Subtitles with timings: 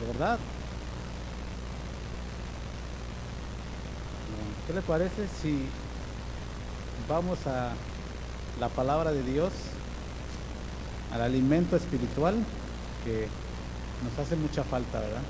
[0.00, 0.38] de verdad.
[4.66, 5.66] ¿Qué le parece si
[7.08, 7.72] vamos a
[8.60, 9.52] la palabra de Dios,
[11.12, 12.36] al alimento espiritual
[13.04, 13.26] que
[14.04, 15.22] nos hace mucha falta, ¿verdad?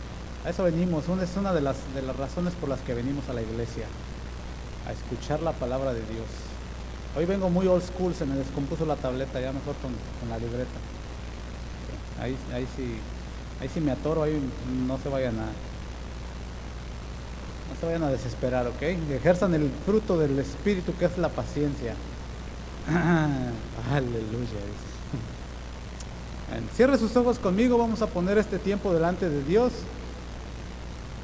[0.45, 3.33] A eso venimos, es una de las, de las razones por las que venimos a
[3.33, 3.87] la iglesia,
[4.87, 6.29] a escuchar la palabra de Dios.
[7.17, 9.93] Hoy vengo muy old school, se me descompuso la tableta, ya mejor con,
[10.29, 10.79] la libreta.
[12.21, 12.99] Ahí, ahí sí,
[13.61, 14.41] ahí sí me atoro, ahí
[14.87, 15.47] no se vayan a,
[17.71, 18.83] no se vayan a desesperar, ¿ok?
[18.83, 21.95] Ejerzan el fruto del Espíritu que es la paciencia.
[23.93, 24.61] aleluya.
[26.75, 29.73] Cierre sus ojos conmigo, vamos a poner este tiempo delante de Dios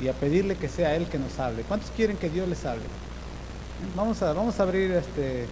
[0.00, 1.62] y a pedirle que sea Él que nos hable.
[1.62, 2.84] ¿Cuántos quieren que Dios les hable?
[3.96, 5.46] Vamos a, vamos a abrir este,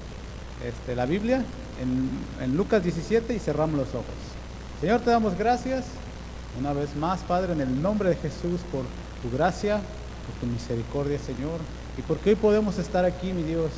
[0.64, 1.42] este, la Biblia
[1.82, 2.08] en,
[2.44, 4.04] en Lucas 17 y cerramos los ojos.
[4.80, 5.84] Señor, te damos gracias
[6.58, 8.84] una vez más, Padre, en el nombre de Jesús, por
[9.22, 9.80] tu gracia,
[10.26, 11.60] por tu misericordia, Señor,
[11.98, 13.70] y porque hoy podemos estar aquí, mi Dios,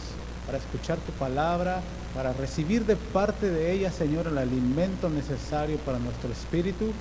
[0.47, 1.81] para escuchar tu palabra,
[2.15, 6.93] para recibir de parte de ella, Señor, el alimento necesario para nuestro espíritu,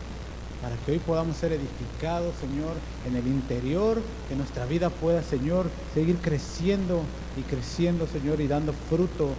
[0.62, 2.74] para que hoy podamos ser edificados, Señor,
[3.08, 7.02] en el interior, que nuestra vida pueda, Señor, seguir creciendo
[7.38, 9.30] y creciendo, Señor, y dando fruto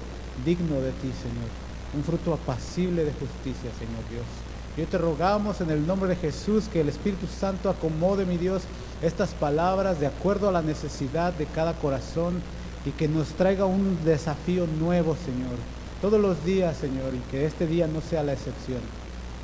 [0.45, 1.51] digno de ti, Señor.
[1.95, 4.46] Un fruto apacible de justicia, Señor Dios.
[4.77, 8.37] Y hoy te rogamos en el nombre de Jesús que el Espíritu Santo acomode, mi
[8.37, 8.63] Dios,
[9.03, 12.43] estas palabras de acuerdo a la necesidad de cada corazón
[12.85, 15.57] y que nos traiga un desafío nuevo, Señor.
[16.03, 18.81] Todos los días, Señor, y que este día no sea la excepción.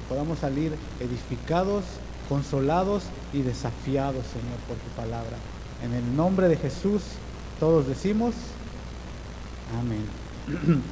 [0.07, 1.85] Podamos salir edificados,
[2.29, 5.39] consolados y desafiados, Señor, por tu palabra.
[5.83, 7.03] En el nombre de Jesús,
[7.59, 8.35] todos decimos,
[9.81, 10.05] amén.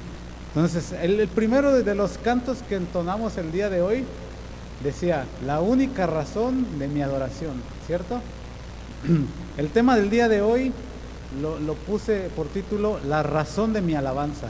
[0.55, 4.05] Entonces, el, primero de los cantos que entonamos el día de hoy
[4.83, 8.20] decía, la única razón de mi adoración, ¿cierto?
[9.56, 10.73] El tema del día de hoy
[11.41, 14.48] lo, puse por título La razón de mi alabanza.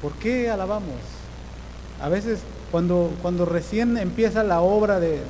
[0.00, 0.96] ¿Por qué alabamos?
[2.00, 2.40] A veces
[2.70, 5.22] cuando, cuando recién empieza la obra de,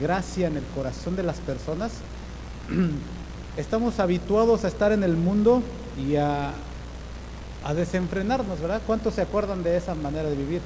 [0.00, 1.92] gracia en el corazón de las personas,
[3.56, 5.62] estamos habituados a estar en el mundo
[5.98, 6.52] y a,
[7.64, 8.82] a desenfrenarnos, ¿verdad?
[8.86, 10.60] ¿Cuántos se acuerdan de esa manera de vivir?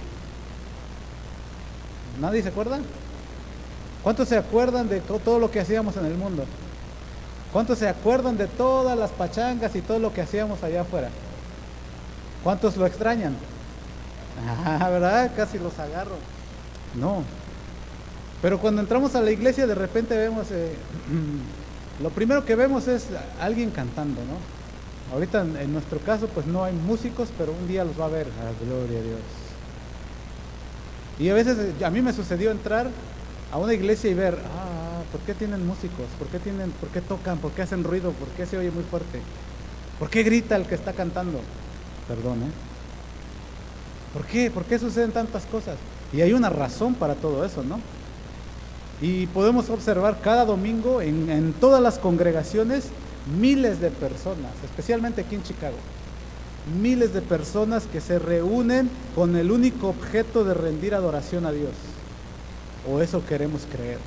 [2.21, 2.79] ¿Nadie se acuerda?
[4.03, 6.45] ¿Cuántos se acuerdan de todo lo que hacíamos en el mundo?
[7.53, 11.11] ¿Cuántos se acuerdan de todas las pachangas y todo lo que hacíamos allá afuera?
[12.43, 13.35] ¿Cuántos lo extrañan?
[14.65, 15.33] Ah, ¿verdad?
[15.35, 16.15] Casi los agarro.
[16.95, 17.25] No.
[18.41, 20.77] Pero cuando entramos a la iglesia de repente vemos, eh,
[22.03, 23.07] lo primero que vemos es
[23.41, 25.13] alguien cantando, ¿no?
[25.13, 28.29] Ahorita en, nuestro caso pues no hay músicos, pero un día los va a ver.
[28.41, 29.21] Ah, gloria a Dios.
[31.19, 32.89] Y a veces a mí me sucedió entrar
[33.51, 34.79] a una iglesia y ver, ah,
[35.13, 36.07] ¿Por qué tienen músicos?
[36.19, 37.39] ¿Por qué, tienen, ¿Por qué tocan?
[37.39, 38.13] ¿Por qué hacen ruido?
[38.13, 39.21] ¿Por qué se oye muy fuerte?
[39.99, 41.41] ¿Por qué grita el que está cantando?
[42.07, 42.51] Perdón, ¿eh?
[44.13, 44.51] ¿Por qué?
[44.51, 45.77] ¿Por qué suceden tantas cosas?
[46.13, 47.81] Y hay una razón para todo eso, ¿no?
[49.01, 52.89] Y podemos observar cada domingo en, en todas las congregaciones
[53.39, 55.77] miles de personas, especialmente aquí en Chicago,
[56.69, 61.73] miles de personas que se reúnen con el único objeto de rendir adoración a Dios.
[62.91, 63.99] O eso queremos creer,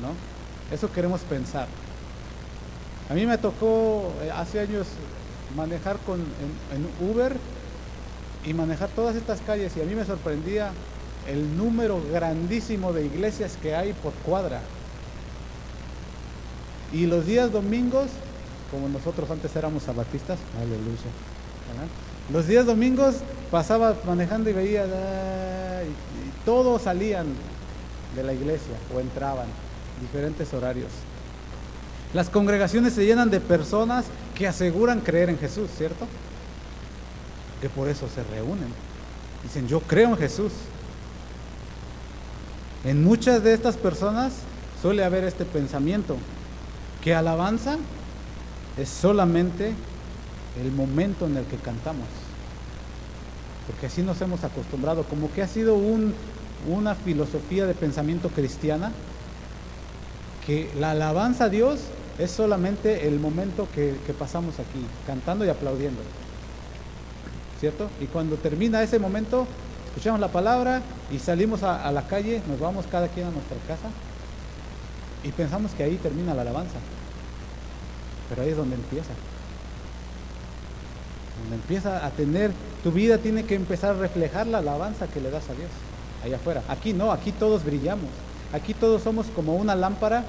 [0.00, 0.14] ¿no?
[0.74, 1.68] Eso queremos pensar.
[3.10, 4.86] A mí me tocó eh, hace años
[5.56, 7.36] manejar con, en, Uber
[8.46, 10.70] y manejar todas estas calles y a mí me sorprendía
[11.28, 14.60] el número grandísimo de iglesias que hay por cuadra.
[16.92, 18.06] Y los días domingos,
[18.70, 21.31] como nosotros antes éramos sabatistas, aleluya.
[22.32, 23.16] Los días domingos
[23.50, 27.26] pasaba manejando y veía, y todos salían
[28.16, 29.46] de la iglesia o entraban
[30.00, 30.90] diferentes horarios.
[32.14, 34.04] Las congregaciones se llenan de personas
[34.34, 36.06] que aseguran creer en Jesús, ¿cierto?
[37.60, 38.68] Que por eso se reúnen.
[39.42, 40.52] Dicen, yo creo en Jesús.
[42.84, 44.32] En muchas de estas personas
[44.80, 46.16] suele haber este pensamiento,
[47.02, 47.78] que alabanza
[48.76, 49.74] es solamente
[50.60, 52.06] el momento en el que cantamos.
[53.66, 56.14] Porque así nos hemos acostumbrado, como que ha sido un,
[56.68, 58.90] una filosofía de pensamiento cristiana
[60.46, 61.80] que la alabanza a Dios
[62.18, 66.00] es solamente el momento que, pasamos aquí, cantando y aplaudiendo.
[67.60, 67.88] ¿Cierto?
[68.00, 69.46] Y cuando termina ese momento,
[69.88, 70.82] escuchamos la palabra
[71.12, 73.88] y salimos a, la calle, nos vamos cada quien a nuestra casa
[75.22, 76.78] y pensamos que ahí termina la alabanza.
[78.28, 79.12] Pero ahí es donde empieza.
[81.40, 82.52] Donde empieza a tener,
[82.82, 85.70] tu vida tiene que empezar a reflejar la alabanza que le das a Dios,
[86.24, 86.62] allá afuera.
[86.68, 88.10] Aquí no, aquí todos brillamos.
[88.52, 90.24] aquí todos somos como una lámpara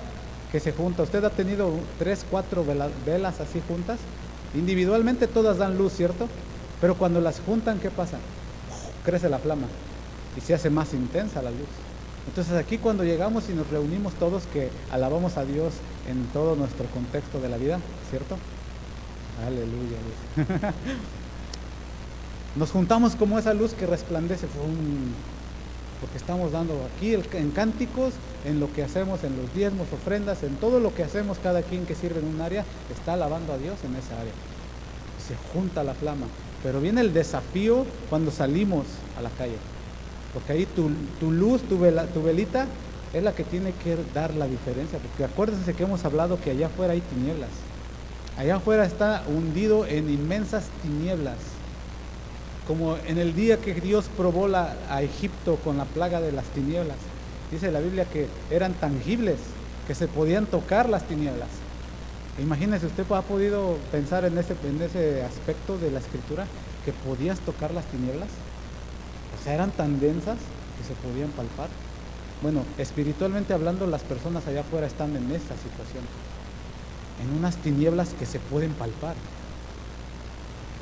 [0.52, 1.04] que se junta.
[1.04, 2.64] Usted ha tenido tres, cuatro
[3.06, 4.00] velas así juntas.
[4.56, 6.28] Individualmente todas dan luz, ¿cierto?
[6.80, 8.18] Pero cuando las juntan, ¿qué pasa?
[9.04, 9.68] Crece la flama
[10.38, 11.68] y se hace más intensa la luz.
[12.28, 15.74] Entonces aquí cuando llegamos y nos reunimos todos que alabamos a Dios
[16.08, 17.80] en todo nuestro contexto de la vida,
[18.10, 18.38] ¿cierto?
[19.46, 19.98] Aleluya.
[22.56, 24.48] Nos juntamos como esa luz que resplandece,
[26.00, 28.14] porque estamos dando aquí en cánticos,
[28.46, 31.86] en lo que hacemos, en los diezmos, ofrendas, en todo lo que hacemos, cada quien
[31.86, 32.64] que sirve en un área,
[32.96, 34.34] está alabando a Dios en esa área.
[35.28, 36.28] Se junta la flama.
[36.62, 38.86] Pero viene el desafío cuando salimos
[39.18, 39.58] a la calle.
[40.34, 40.90] Porque ahí tu,
[41.32, 41.78] luz, tu,
[42.14, 42.68] tu velita,
[43.14, 45.00] es la que tiene que dar la diferencia.
[45.00, 47.50] Porque acuérdense que hemos hablado que allá afuera hay tinieblas.
[48.38, 51.38] Allá afuera está hundido en inmensas tinieblas.
[52.68, 56.98] Como en el día que Dios probó a Egipto con la plaga de las tinieblas.
[57.52, 59.38] Dice la Biblia que eran tangibles,
[59.86, 61.50] que se podían tocar las tinieblas.
[62.42, 66.48] Imagínese, usted ha podido pensar en ese, en ese aspecto de la escritura,
[66.84, 68.30] que podías tocar las tinieblas.
[69.40, 70.38] O sea, eran tan densas
[70.80, 71.70] que se podían palpar.
[72.42, 76.04] Bueno, espiritualmente hablando, las personas allá afuera están en esta situación
[77.24, 79.16] en unas tinieblas que se pueden palpar.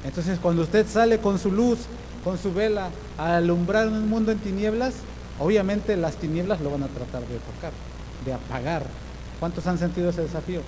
[0.04, 1.80] Entonces cuando usted sale con su luz,
[2.24, 4.96] con su vela, a alumbrar un mundo en tinieblas,
[5.40, 7.72] obviamente las tinieblas lo van a tratar de tocar,
[8.26, 8.84] de apagar.
[9.40, 10.62] ¿Cuántos han sentido ese desafío?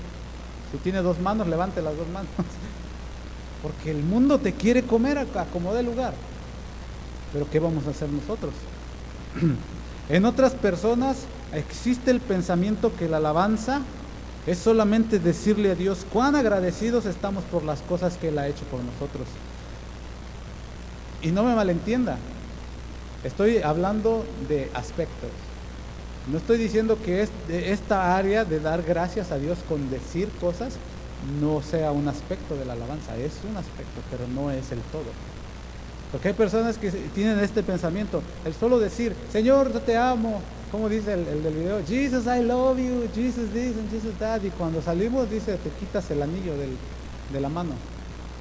[0.71, 2.29] Si tiene dos manos, levante las dos manos.
[3.61, 6.13] Porque el mundo te quiere comer a como de lugar.
[7.31, 8.53] Pero ¿qué vamos a hacer nosotros?
[10.09, 11.17] en otras personas
[11.53, 13.81] existe el pensamiento que la alabanza
[14.45, 18.65] es solamente decirle a Dios cuán agradecidos estamos por las cosas que Él ha hecho
[18.65, 19.27] por nosotros.
[21.21, 22.17] Y no me malentienda,
[23.23, 25.29] estoy hablando de aspectos.
[26.31, 30.73] No estoy diciendo que esta área de dar gracias a Dios con decir cosas
[31.39, 35.11] no sea un aspecto de la alabanza, es un aspecto, pero no es el todo.
[36.11, 40.41] Porque hay personas que tienen este pensamiento, el solo decir, Señor, yo te amo,
[40.73, 41.85] como dice el, del video?
[41.85, 44.41] Jesus, I love you, Jesus this and Jesus that.
[44.43, 46.55] Y cuando salimos dice, te quitas el anillo
[47.31, 47.73] de la mano.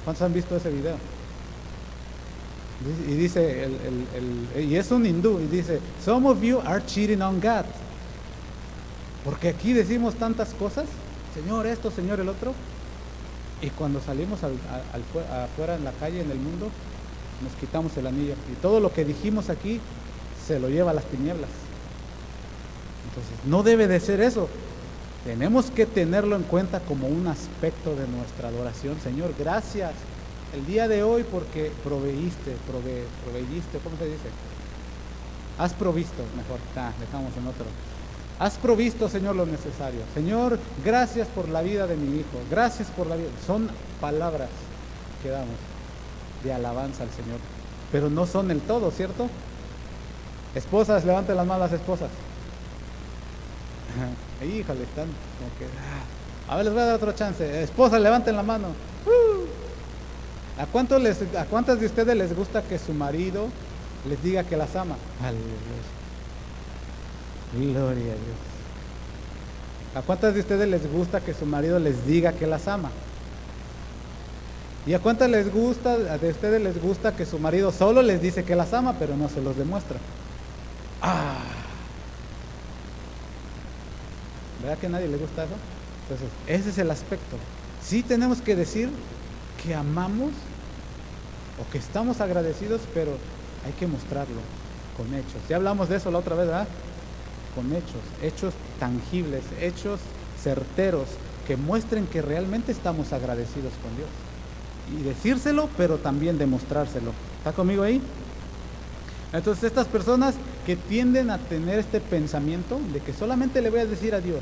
[0.03, 0.95] ¿Cuántos han visto ese video?
[3.07, 7.39] Y dice, el, y es un hindú, y dice, some of you are cheating on
[7.39, 7.65] God.
[9.23, 10.85] Porque aquí decimos tantas cosas,
[11.35, 12.55] Señor esto, Señor el otro,
[13.61, 14.53] y cuando salimos al,
[15.43, 16.71] afuera en la calle, en el mundo,
[17.43, 18.33] nos quitamos el anillo.
[18.51, 19.79] Y todo lo que dijimos aquí
[20.47, 21.62] se lo lleva a las tinieblas.
[23.15, 24.49] Entonces, no debe de ser eso.
[25.23, 28.97] Tenemos que tenerlo en cuenta como un aspecto de nuestra adoración.
[29.01, 29.91] Señor, gracias
[30.53, 34.29] el día de hoy porque proveíste, prove, proveíste, ¿cómo se dice?
[35.57, 37.65] Has provisto, mejor, ah, dejamos en otro.
[38.39, 40.01] Has provisto, Señor, lo necesario.
[40.13, 42.39] Señor, gracias por la vida de mi hijo.
[42.49, 43.29] Gracias por la vida.
[43.45, 43.69] Son
[44.01, 44.49] palabras
[45.21, 45.55] que damos
[46.43, 47.39] de alabanza al Señor.
[47.91, 49.29] Pero no son el todo, ¿cierto?
[50.55, 52.09] Esposas, levanten las manos las esposas.
[54.41, 55.07] Híjole, están
[55.37, 55.65] como que.
[55.65, 56.03] Ah.
[56.53, 57.63] A ver, les voy a dar otra chance.
[57.63, 58.67] Esposa, levanten la mano.
[59.05, 60.61] Uh.
[60.61, 63.47] ¿A, cuánto les, ¿A cuántas de ustedes les gusta que su marido
[64.07, 64.95] les diga que las ama?
[65.21, 65.47] Aleluya.
[67.53, 68.53] Gloria a Dios.
[69.95, 72.89] ¿A cuántas de ustedes les gusta que su marido les diga que las ama?
[74.85, 78.43] ¿Y a cuántas les gusta, de ustedes les gusta que su marido solo les dice
[78.43, 79.97] que las ama, pero no se los demuestra?
[81.01, 81.52] Ah.
[84.63, 85.53] ¿Verdad que a nadie le gusta eso?
[86.03, 87.37] Entonces, ese es el aspecto.
[87.83, 88.89] Sí tenemos que decir
[89.61, 90.31] que amamos
[91.61, 93.11] o que estamos agradecidos, pero
[93.65, 94.39] hay que mostrarlo
[94.97, 95.41] con hechos.
[95.49, 96.67] Ya hablamos de eso la otra vez, ¿verdad?
[97.55, 99.99] Con hechos, hechos tangibles, hechos
[100.41, 101.07] certeros,
[101.45, 104.09] que muestren que realmente estamos agradecidos con Dios.
[104.97, 107.11] Y decírselo, pero también demostrárselo.
[107.39, 108.01] ¿Está conmigo ahí?
[109.33, 113.85] Entonces estas personas que tienden a tener este pensamiento de que solamente le voy a
[113.85, 114.41] decir a Dios,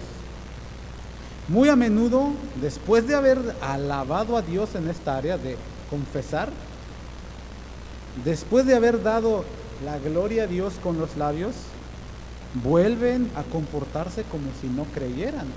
[1.47, 5.57] muy a menudo, después de haber alabado a Dios en esta área de
[5.89, 6.49] confesar,
[8.23, 9.43] después de haber dado
[9.83, 11.55] la gloria a Dios con los labios,
[12.63, 15.47] vuelven a comportarse como si no creyeran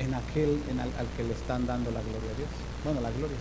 [0.00, 2.48] en aquel en al, que le están dando la gloria a Dios.
[2.84, 3.36] Bueno, la gloria.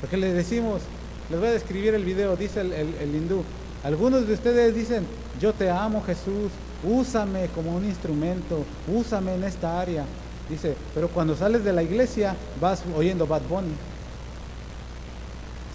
[0.00, 0.82] Porque le decimos,
[1.30, 3.44] les voy a describir el video, dice el, hindú.
[3.84, 5.06] Algunos de ustedes dicen,
[5.38, 6.50] yo te amo Jesús,
[6.82, 10.04] úsame como un instrumento, úsame en esta área.
[10.48, 13.74] Dice, pero cuando sales de la iglesia vas oyendo Bad Bunny.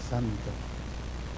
[0.10, 0.50] Santo.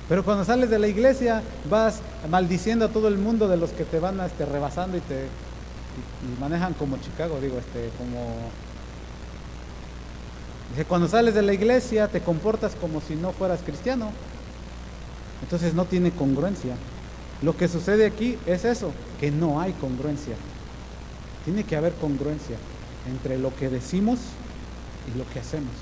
[0.07, 1.99] Pero cuando sales de la iglesia vas
[2.29, 6.39] maldiciendo a todo el mundo de los que te van este, rebasando y te y,
[6.39, 8.49] manejan como Chicago, digo, este, como
[10.71, 14.11] Dice, cuando sales de la iglesia te comportas como si no fueras cristiano.
[15.41, 16.75] Entonces no tiene congruencia.
[17.41, 20.35] Lo que sucede aquí es eso, que no hay congruencia.
[21.45, 22.57] Tiene que haber congruencia
[23.09, 24.19] entre lo que decimos
[25.13, 25.73] y lo que hacemos.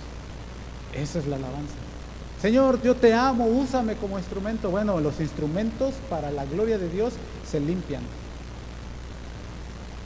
[0.93, 1.75] Esa es la alabanza.
[2.41, 4.69] Señor, yo te amo, úsame como instrumento.
[4.69, 7.13] Bueno, los instrumentos para la gloria de Dios
[7.49, 8.03] se limpian.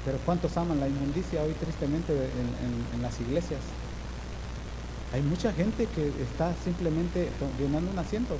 [0.03, 3.61] Pero ¿cuántos aman la inmundicia hoy tristemente en, las iglesias?
[5.13, 7.29] Hay mucha gente que está simplemente
[7.59, 8.35] llenando un asiento.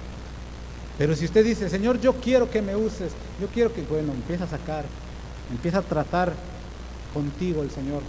[0.98, 4.44] Pero si usted dice, Señor, yo quiero que me uses, yo quiero que, bueno, empieza
[4.44, 4.86] a sacar,
[5.52, 6.34] empieza a tratar
[7.14, 8.02] contigo el Señor.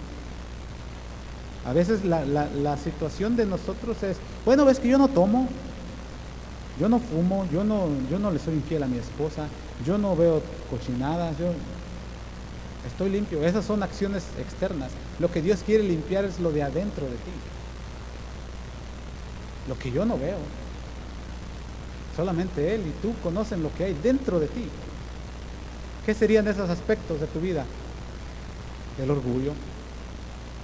[1.65, 5.47] A veces la, la, situación de nosotros es, bueno, ves que yo no tomo,
[6.79, 9.47] yo no fumo, yo no, yo no le soy infiel a mi esposa,
[9.83, 11.47] yo no veo cochinadas, yo
[12.85, 13.43] estoy limpio.
[13.43, 14.91] Esas son acciones externas.
[15.17, 17.31] Lo que Dios quiere limpiar es lo de adentro de ti
[19.67, 20.37] lo que yo no veo.
[22.15, 24.67] Solamente Él y tú conocen lo que hay dentro de ti.
[26.05, 27.65] ¿Qué serían esos aspectos de tu vida?
[29.01, 29.53] El orgullo,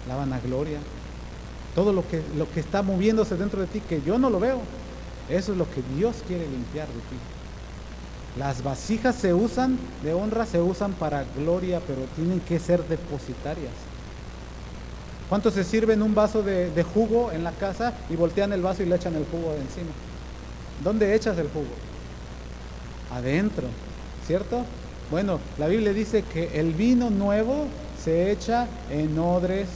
[0.08, 0.80] la vanagloria,
[1.76, 4.62] todo lo que, lo que está moviéndose dentro de ti que yo no lo veo.
[5.30, 7.18] Eso es lo que Dios quiere limpiar de ti.
[8.38, 13.74] Las vasijas se usan de honra, se usan para gloria, pero tienen que ser depositarias.
[15.28, 18.86] ¿Cuántos se sirven un vaso de, jugo en la casa y voltean el vaso y
[18.86, 19.92] le echan el jugo de encima?
[20.84, 21.66] ¿Dónde echas el jugo?
[23.12, 23.68] Adentro,
[24.26, 24.66] ¿cierto?
[25.10, 27.68] Bueno, la Biblia dice que el vino nuevo
[28.04, 29.68] se echa en odres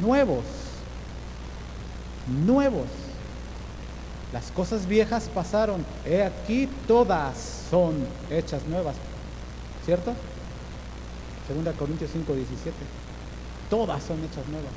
[0.00, 0.44] nuevos.
[2.44, 2.86] Nuevos.
[4.32, 5.84] Las cosas viejas pasaron.
[6.04, 7.94] He aquí todas son
[8.30, 8.96] hechas nuevas.
[9.84, 10.12] ¿Cierto?
[11.46, 12.74] Segunda Corintios 5, 17
[13.70, 14.72] todas son hechas nuevas.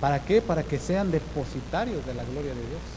[0.00, 0.42] ¿Para qué?
[0.42, 2.95] Para que sean depositarios de la gloria de Dios.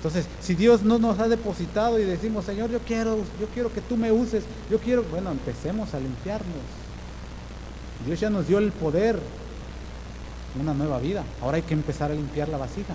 [0.00, 3.82] Entonces, si Dios no nos ha depositado y decimos, Señor, yo quiero, yo quiero que
[3.82, 6.56] tú me uses, yo quiero, bueno, empecemos a limpiarnos.
[8.06, 9.20] Dios ya nos dio el poder,
[10.58, 11.22] una nueva vida.
[11.42, 12.94] Ahora hay que empezar a limpiar la vasija.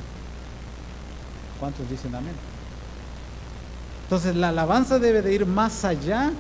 [1.60, 2.34] ¿Cuántos dicen amén?
[4.06, 6.32] Entonces, la alabanza debe de ir más allá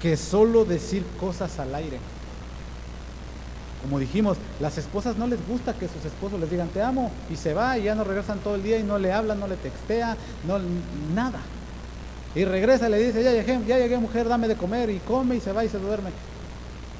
[0.00, 1.98] que solo decir cosas al aire.
[3.86, 7.36] Como dijimos, las esposas no les gusta que sus esposos les digan te amo y
[7.36, 9.54] se va y ya no regresan todo el día y no le hablan, no le
[9.54, 10.58] textea, no
[11.14, 11.38] nada.
[12.34, 15.36] Y regresa y le dice, ya llegué, ya llegué mujer, dame de comer y come
[15.36, 16.10] y se va y se duerme.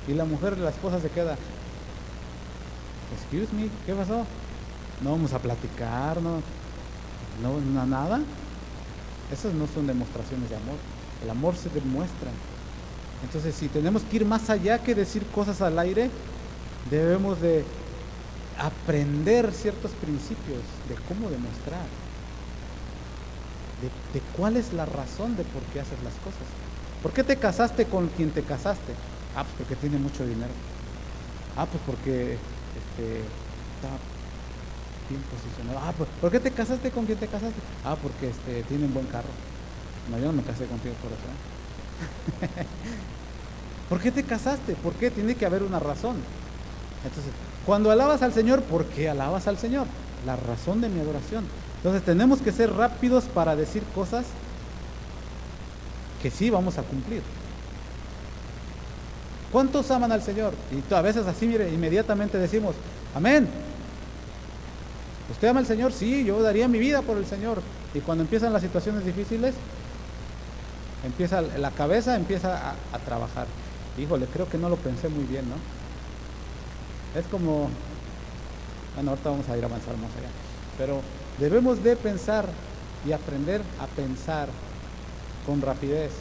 [0.07, 1.37] Y la mujer, la esposa se queda,
[3.17, 4.25] excuse me, ¿qué pasó?
[5.03, 6.41] No vamos a platicar, no,
[7.43, 8.21] no, nada.
[9.33, 10.77] Esas no son demostraciones de amor.
[11.21, 12.31] El amor se demuestra.
[13.25, 16.11] Entonces, si tenemos que ir más allá que decir cosas al aire,
[16.91, 17.65] debemos de
[18.59, 21.87] aprender ciertos principios de cómo demostrar,
[24.13, 26.47] de, cuál es la razón de por qué haces las cosas.
[27.03, 28.95] ¿Por qué te casaste con quien te casaste?
[29.37, 30.53] Ah, pues porque tiene mucho dinero.
[31.57, 33.21] Ah, pues porque este,
[33.77, 33.93] está
[35.09, 35.79] bien posicionado.
[35.87, 37.61] Ah, pues, ¿por qué te casaste con quien te casaste?
[37.85, 39.29] Ah, porque este, tiene un buen carro.
[40.11, 41.21] No, yo no me casé contigo por eso.
[43.89, 44.75] ¿Por qué te casaste?
[44.75, 45.11] ¿Por qué?
[45.11, 46.17] Tiene que haber una razón.
[47.07, 47.33] Entonces,
[47.65, 49.87] cuando alabas al Señor, ¿por qué alabas al Señor?
[50.25, 51.45] La razón de mi adoración.
[51.79, 54.25] Entonces tenemos que ser rápidos para decir cosas
[56.23, 57.23] que sí vamos a cumplir.
[59.53, 60.53] ¿Cuántos aman al Señor?
[60.73, 62.75] Y a veces así, mire, inmediatamente decimos,
[63.15, 63.49] amén.
[65.31, 65.93] ¿Usted ama al Señor?
[65.93, 67.63] Sí, yo daría mi vida por el Señor.
[67.95, 69.55] Y cuando empiezan las situaciones difíciles,
[71.05, 73.47] empieza la cabeza empieza a, a trabajar.
[73.99, 75.76] Híjole, creo que no lo pensé muy bien, ¿no?
[77.17, 77.69] Es como,
[78.95, 80.29] bueno, ahorita vamos a ir a avanzar más allá,
[80.77, 81.01] pero
[81.39, 82.47] debemos de pensar
[83.07, 84.49] y aprender a pensar
[85.47, 86.13] con rapidez.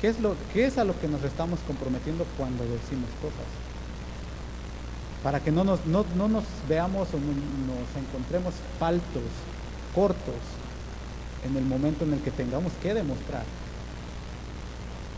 [0.00, 3.46] ¿Qué es, lo, a lo que nos estamos comprometiendo cuando decimos cosas?
[5.22, 6.04] Para que no nos, no,
[6.68, 9.22] veamos o nos encontremos faltos,
[9.94, 10.42] cortos,
[11.46, 13.44] en el momento en el que tengamos que demostrar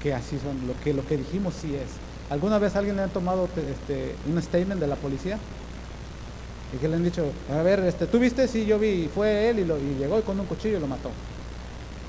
[0.02, 1.88] que así son, lo que, lo que dijimos sí es.
[2.31, 5.38] ¿Alguna vez alguien le han tomado este, un statement de la policía?
[6.75, 8.49] Y que le han dicho, a ver, este, ¿tú viste?
[8.49, 11.11] Sí, yo vi, fue él y, lo, y llegó con un cuchillo y lo mató.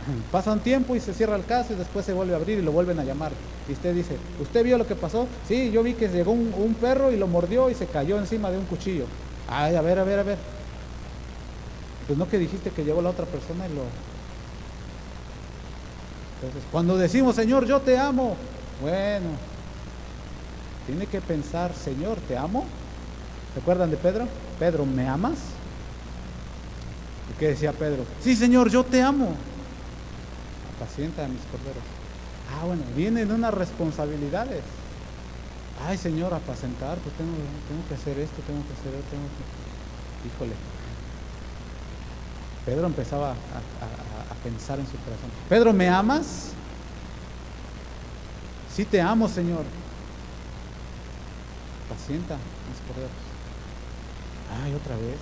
[0.32, 2.62] Pasa un tiempo y se cierra el caso y después se vuelve a abrir y
[2.62, 3.32] lo vuelven a llamar.
[3.68, 5.28] Y usted dice, ¿usted vio lo que pasó?
[5.48, 8.50] Sí, yo vi que llegó un, un perro y lo mordió y se cayó encima
[8.50, 9.06] de un cuchillo.
[9.48, 10.38] Ay, a ver, a ver, a ver.
[12.08, 13.82] Pues no que dijiste que llegó la otra persona y lo...
[16.36, 18.36] Entonces, cuando decimos, Señor, yo te amo,
[18.82, 19.30] bueno,
[20.86, 22.66] tiene que pensar, Señor, ¿te amo?
[23.56, 24.28] ¿Recuerdan de Pedro?
[24.60, 25.38] Pedro, ¿me amas?
[27.32, 28.06] ¿Y qué decía Pedro?
[28.22, 29.36] Sí, Señor, yo te amo.
[30.76, 31.84] Apacienta a mis corderos.
[32.54, 34.62] Ah, bueno, vienen unas responsabilidades.
[35.88, 37.34] Ay, Señor, apacentar, pues tengo,
[37.68, 40.28] tengo que hacer esto, tengo que hacer esto, tengo que...
[40.28, 40.54] Híjole.
[42.66, 45.30] Pedro empezaba a, a pensar en su corazón.
[45.50, 46.52] Pedro, ¿me amas?
[48.74, 49.64] Sí te amo, Señor.
[51.90, 53.12] Pacienta mis corderos.
[54.64, 55.18] Ay, otra vez.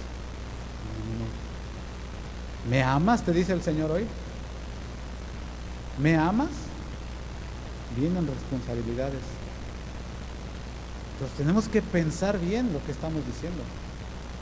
[2.70, 3.24] ¿Me amas?
[3.24, 4.06] Te dice el Señor hoy.
[6.00, 6.50] ¿Me amas?
[7.98, 9.22] Vienen responsabilidades.
[11.14, 13.62] Entonces tenemos que pensar bien lo que estamos diciendo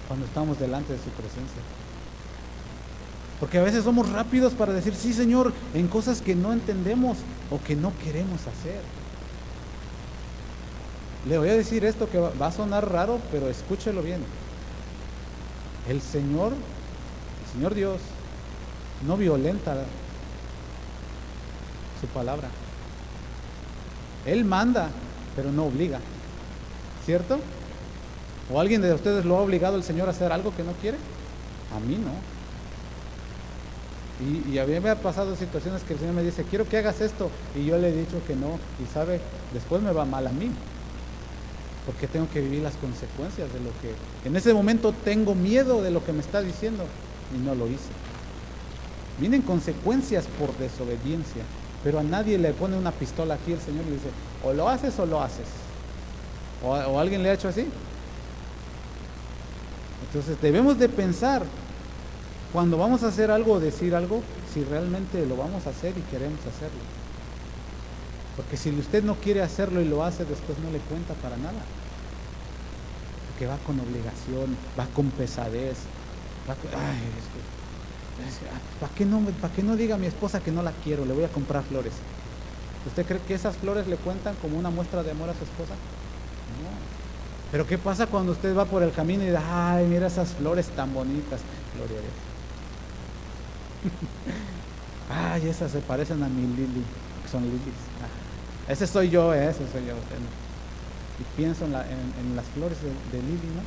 [0.08, 1.62] cuando estamos delante de su presencia.
[3.40, 7.18] Porque a veces somos rápidos para decir, sí Señor, en cosas que no entendemos
[7.50, 8.82] o que no queremos hacer.
[11.28, 14.22] Le voy a decir esto que va a sonar raro, pero escúchelo bien.
[15.88, 18.00] El Señor, el Señor Dios,
[19.06, 19.84] no violenta
[22.00, 22.50] su palabra.
[24.26, 24.90] Él manda,
[25.36, 26.00] pero no obliga.
[27.06, 27.40] ¿Cierto?
[28.52, 30.98] ¿O alguien de ustedes lo ha obligado el Señor a hacer algo que no quiere?
[31.76, 32.12] A mí no.
[34.22, 37.02] Y, a mí me ha pasado situaciones que el Señor me dice, quiero que hagas
[37.02, 37.32] esto.
[37.56, 38.60] Y yo le he dicho que no.
[38.84, 39.20] Y sabe,
[39.54, 40.52] después me va mal a mí.
[41.86, 43.96] Porque tengo que vivir las consecuencias de lo que...
[44.28, 46.86] En ese momento tengo miedo de lo que me está diciendo.
[47.36, 47.90] Y no lo hice.
[49.20, 51.44] Vienen consecuencias por desobediencia.
[51.84, 54.10] Pero a nadie le pone una pistola aquí el Señor y le dice,
[54.44, 55.48] o lo haces o lo haces.
[56.64, 57.66] ¿O, alguien le ha hecho así?
[60.08, 61.44] Entonces debemos de pensar
[62.54, 64.22] cuando vamos a hacer algo o decir algo,
[64.54, 67.01] si realmente lo vamos a hacer y queremos hacerlo.
[68.36, 71.62] Porque si usted no quiere hacerlo y lo hace, después no le cuenta para nada.
[73.30, 75.78] Porque va con obligación, va con pesadez.
[76.50, 77.00] Va ay,
[78.80, 81.06] ¿para, qué no, ¿Para qué no diga a mi esposa que no la quiero?
[81.06, 81.94] Le voy a comprar flores.
[82.88, 85.74] ¿Usted cree que esas flores le cuentan como una muestra de amor a su esposa?
[87.52, 90.68] Pero ¿qué pasa cuando usted va por el camino y dice, ay, mira esas flores
[90.70, 91.42] tan bonitas?
[91.76, 92.14] Gloria a Dios.
[95.44, 96.84] ay, esas se parecen a mi Lili,
[97.30, 97.91] son lilies.
[98.68, 99.94] Ese soy yo, eh, ese soy yo.
[101.20, 101.74] Y pienso en,
[102.36, 103.62] las flores de, de Lili, ¿no?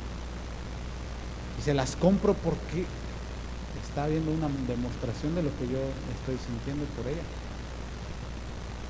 [1.59, 2.85] Y se las compro porque
[3.87, 5.79] está viendo una demostración de lo que yo
[6.19, 7.23] estoy sintiendo por ella.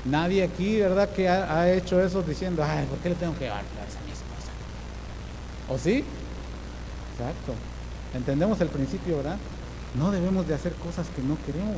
[0.06, 3.64] Nadie aquí, ¿verdad?, que ha, hecho eso diciendo, ay, ¿por qué le tengo que dar
[3.66, 4.52] flores a mi esposa?
[5.70, 6.04] ¿O sí?
[7.14, 7.54] Exacto.
[8.14, 9.38] Entendemos el principio, ¿verdad?
[9.96, 11.78] No debemos de hacer cosas que no queremos.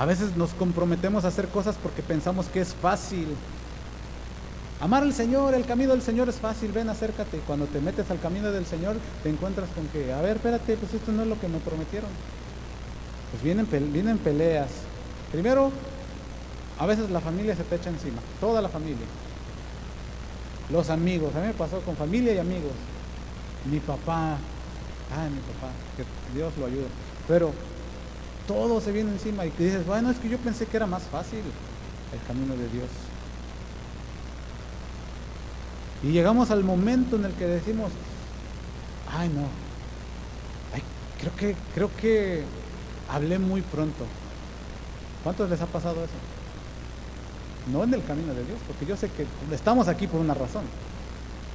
[0.00, 3.26] A veces nos comprometemos a hacer cosas porque pensamos que es fácil.
[4.80, 7.36] Amar al Señor, el camino del Señor es fácil, ven, acércate.
[7.46, 10.94] Cuando te metes al camino del Señor, te encuentras con que, a ver, espérate, pues
[10.94, 12.08] esto no es lo que me prometieron.
[13.30, 14.70] Pues vienen, vienen peleas.
[15.32, 15.70] Primero,
[16.78, 19.06] a veces la familia se te echa encima, toda la familia.
[20.72, 22.72] Los amigos, a mí me pasó con familia y amigos.
[23.70, 24.38] Mi papá,
[25.14, 26.86] ay, mi papá, que Dios lo ayude.
[27.28, 27.52] Pero
[28.46, 31.02] todo se viene encima y te dices, bueno, es que yo pensé que era más
[31.04, 32.88] fácil el camino de Dios.
[36.02, 37.90] Y llegamos al momento en el que decimos,
[39.12, 39.46] ay no,
[41.20, 42.42] creo que, creo que
[43.08, 44.04] hablé muy pronto.
[45.22, 46.14] ¿Cuántos les ha pasado eso?
[47.70, 50.64] no en el camino de Dios, porque yo sé que estamos aquí por una razón,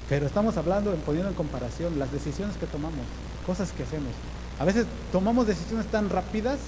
[0.08, 3.06] pero estamos hablando, poniendo en comparación las decisiones que tomamos,
[3.46, 4.12] cosas que hacemos.
[4.60, 6.60] A veces tomamos decisiones tan rápidas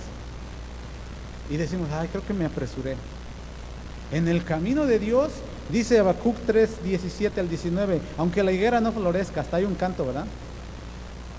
[1.50, 2.96] y decimos, ay, creo que me apresuré.
[4.12, 5.32] En el camino de Dios,
[5.72, 10.06] dice Habacuc 3, 17 al 19, aunque la higuera no florezca, hasta hay un canto,
[10.06, 10.26] ¿verdad?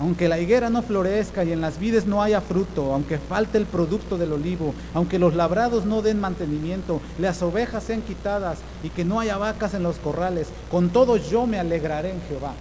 [0.00, 3.66] Aunque la higuera no florezca y en las vides no haya fruto, aunque falte el
[3.66, 9.04] producto del olivo, aunque los labrados no den mantenimiento, las ovejas sean quitadas y que
[9.04, 12.52] no haya vacas en los corrales, con todo yo me alegraré en Jehová.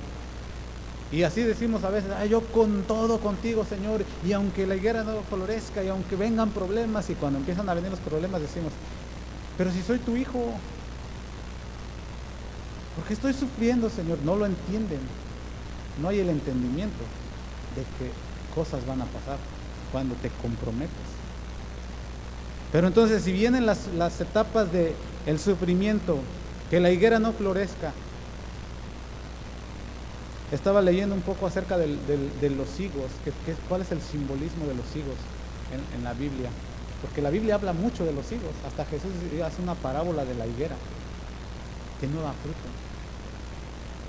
[1.11, 5.21] Y así decimos a veces, yo con todo contigo, Señor, y aunque la higuera no
[5.29, 8.73] florezca y aunque vengan problemas, y cuando empiezan a venir los problemas decimos,
[9.57, 10.39] pero si soy tu hijo,
[12.95, 14.19] ¿por qué estoy sufriendo, Señor?
[14.25, 14.99] No lo entienden,
[16.01, 17.03] no hay el entendimiento
[17.75, 18.11] de que
[18.53, 19.37] cosas van a pasar
[19.91, 20.91] cuando te comprometes.
[22.71, 23.87] Pero entonces, si vienen las,
[24.19, 24.93] etapas de
[25.25, 26.19] el sufrimiento,
[26.69, 27.93] que la higuera no florezca,
[30.51, 33.11] estaba leyendo un poco acerca de los higos,
[33.67, 35.17] cuál es el simbolismo de los higos
[35.73, 36.49] en, en, la Biblia.
[37.01, 38.53] Porque la Biblia habla mucho de los higos.
[38.65, 39.11] Hasta Jesús
[39.43, 40.75] hace una parábola de la higuera,
[41.99, 42.57] que no da fruto.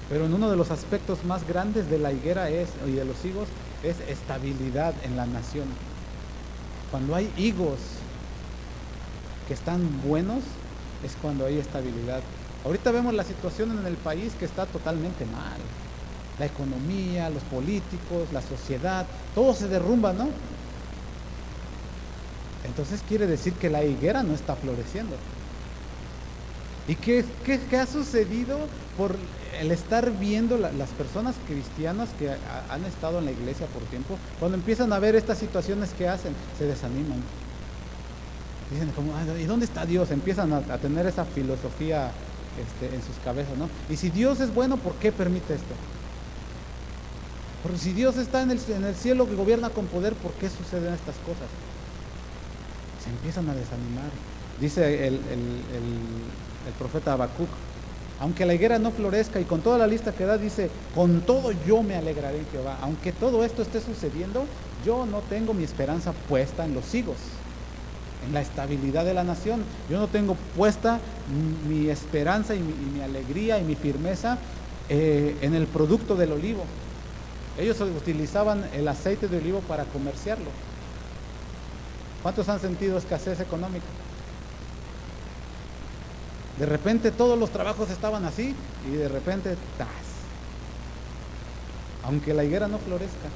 [0.09, 3.23] Pero en uno de los aspectos más grandes de la higuera es, y de los
[3.25, 3.49] higos
[3.83, 5.67] es estabilidad en la nación.
[6.91, 7.79] Cuando hay higos
[9.47, 10.41] que están buenos,
[11.05, 12.23] es cuando hay estabilidad.
[12.65, 15.59] Ahorita vemos la situación en el país que está totalmente mal.
[16.39, 20.29] La economía, los políticos, la sociedad, todo se derrumba, ¿no?
[22.65, 25.17] Entonces quiere decir que la higuera no está floreciendo.
[26.87, 27.25] ¿Y qué,
[27.79, 28.59] ha sucedido
[28.97, 29.15] por
[29.61, 34.17] el estar viendo las personas cristianas que han estado en la iglesia por tiempo?
[34.39, 37.23] Cuando empiezan a ver estas situaciones que hacen, se desaniman.
[38.71, 40.11] Dicen como, ¿y dónde está Dios?
[40.11, 42.11] Empiezan a, tener esa filosofía
[42.59, 43.69] este, en sus cabezas, ¿no?
[43.91, 45.75] Y si Dios es bueno, ¿por qué permite esto?
[47.69, 48.59] Porque si Dios está en el,
[48.95, 51.49] cielo que gobierna con poder, ¿por qué suceden estas cosas?
[53.05, 54.11] Se empiezan a desanimar.
[54.59, 57.49] Dice el, el profeta Habacuc,
[58.21, 61.53] aunque la higuera no florezca y con toda la lista que da, dice, con todo
[61.67, 62.79] yo me alegraré en Jehová.
[62.81, 64.47] Aunque todo esto esté sucediendo,
[64.85, 67.19] yo no tengo mi esperanza puesta en los higos
[68.27, 69.63] en la estabilidad de la nación.
[69.91, 71.01] Yo no tengo puesta
[71.69, 74.39] mi esperanza y mi, alegría y mi firmeza
[74.89, 76.65] eh, en el producto del olivo.
[77.59, 80.51] Ellos utilizaban el aceite de olivo para comerciarlo.
[82.23, 83.87] ¿Cuántos han sentido escasez económica?
[86.59, 88.55] De repente todos los trabajos estaban así
[88.91, 89.89] y de repente, ¡tas!
[92.05, 93.29] Aunque la higuera no florezca.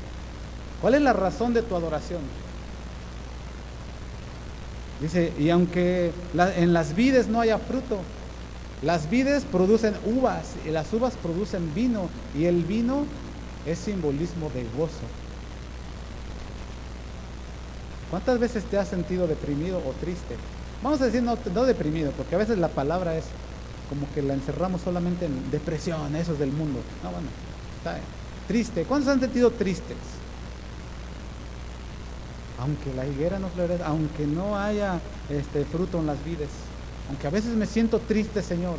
[0.80, 2.20] ¿Cuál es la razón de tu adoración?
[5.00, 6.12] Dice, y aunque
[6.56, 7.98] en las vides no haya fruto,
[8.82, 13.04] las vides producen uvas y las uvas producen vino y el vino
[13.66, 15.06] es simbolismo de gozo.
[18.10, 20.36] ¿Cuántas veces te has sentido deprimido o triste?
[20.82, 23.24] Vamos a decir no, deprimido, porque a veces la palabra es
[23.88, 26.80] como que la encerramos solamente en depresión, eso es del mundo.
[27.02, 27.28] No, bueno,
[27.78, 27.98] está
[28.48, 28.84] triste.
[28.84, 29.96] ¿Cuántos han sentido tristes?
[32.62, 36.48] aunque la higuera no florezca, aunque no haya este fruto en las vides,
[37.08, 38.76] aunque a veces me siento triste, Señor.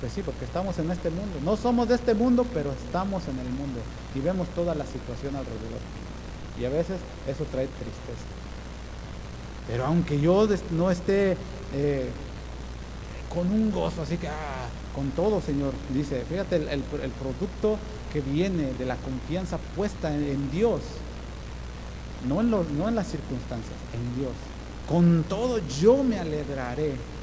[0.00, 1.38] Pues sí, porque estamos en este mundo.
[1.44, 3.80] No somos de este mundo, pero estamos en el mundo
[4.14, 5.80] y vemos toda la situación alrededor.
[6.60, 8.26] Y a veces eso trae tristeza.
[9.68, 11.36] Pero aunque yo no esté
[11.74, 12.08] eh,
[13.32, 16.82] con un gozo, así que ah, con todo, Señor, dice, fíjate el,
[17.20, 17.78] producto
[18.12, 20.80] que viene de la confianza puesta en Dios
[22.28, 24.32] no en, no en las circunstancias, en Dios.
[24.88, 27.15] Con todo yo me alegraré en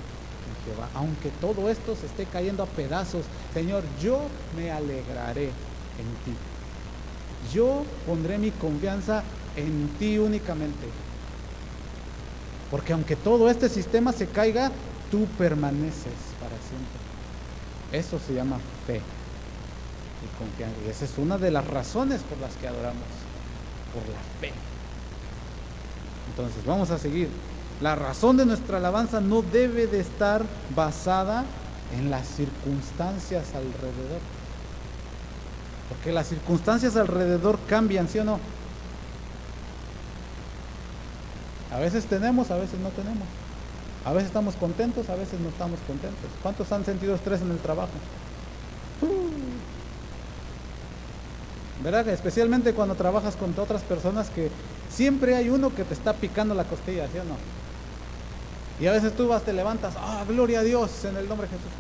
[0.95, 4.21] Aunque todo esto se esté cayendo a pedazos, Señor, yo
[4.55, 6.33] me alegraré en ti.
[7.53, 9.23] Yo pondré mi confianza
[9.55, 10.87] en ti únicamente.
[12.71, 14.71] Porque aunque todo este sistema se caiga,
[15.11, 17.03] tú permaneces para siempre.
[17.91, 19.01] Eso se llama fe
[20.23, 20.75] y confianza.
[20.85, 23.03] Y esa es una de las razones por las que adoramos,
[23.93, 24.53] por la fe.
[26.29, 27.29] Entonces, vamos a seguir.
[27.83, 30.41] La razón de nuestra alabanza no debe de estar
[30.73, 31.43] basada
[31.97, 34.21] en las circunstancias alrededor.
[35.89, 38.39] Porque las circunstancias alrededor cambian, ¿sí o no?
[41.73, 43.27] A veces tenemos, a veces no tenemos.
[44.05, 46.31] A veces estamos contentos, a veces no estamos contentos.
[46.41, 47.91] ¿Cuántos han sentido estrés en el trabajo?
[51.83, 52.07] ¿Verdad?
[52.07, 54.49] Especialmente cuando trabajas con otras personas que
[54.89, 57.62] siempre hay uno que te está picando la costilla, ¿sí o no?
[58.83, 61.55] Y a veces tú vas, te levantas, ah, gloria a Dios en el nombre de
[61.55, 61.71] Jesús.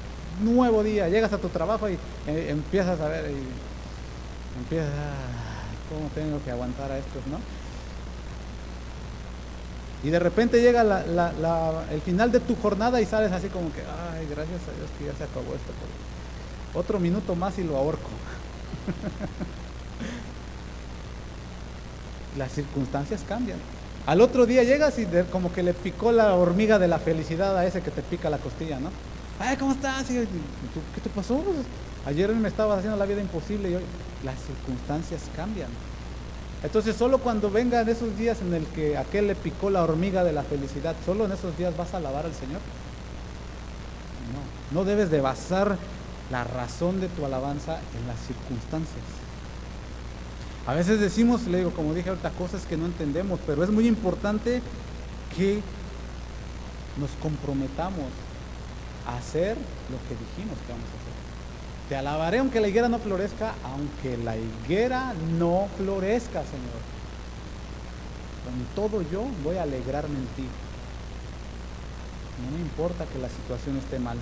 [0.41, 3.43] Nuevo día, llegas a tu trabajo y eh, empiezas a ver y
[4.57, 7.39] empiezas, ah, ¿cómo tengo que aguantar a estos, no?
[10.01, 11.03] Y de repente llega
[11.91, 15.07] el final de tu jornada y sales así como que, ay, gracias a Dios que
[15.07, 15.73] ya se acabó esto.
[16.73, 18.11] Otro minuto más y lo ahorco.
[22.37, 23.59] las circunstancias cambian.
[24.05, 27.65] Al otro día llegas y como que le picó la hormiga de la felicidad a
[27.65, 28.89] ese que te pica la costilla, ¿no?
[29.39, 30.07] Ay, ¿cómo estás?
[30.07, 31.41] ¿Qué te pasó?
[32.05, 33.83] Ayer me estaba haciendo la vida imposible y hoy
[34.25, 35.69] las circunstancias cambian.
[36.63, 40.33] Entonces solo cuando vengan esos días en el que aquel le picó la hormiga de
[40.33, 42.59] la felicidad, solo en esos días vas a alabar al Señor.
[44.71, 45.77] No, no debes de basar
[46.29, 49.22] la razón de tu alabanza en las circunstancias.
[50.65, 53.87] A veces decimos, le digo, como dije ahorita, cosas que no entendemos, pero es muy
[53.87, 54.61] importante
[55.35, 55.59] que
[56.97, 58.07] nos comprometamos
[59.05, 61.13] a hacer lo que dijimos que vamos a hacer.
[61.89, 66.81] Te alabaré aunque la higuera no florezca, aunque la higuera no florezca, Señor.
[68.45, 70.45] Con todo yo voy a alegrarme en ti.
[72.43, 74.17] No me importa que la situación esté mal.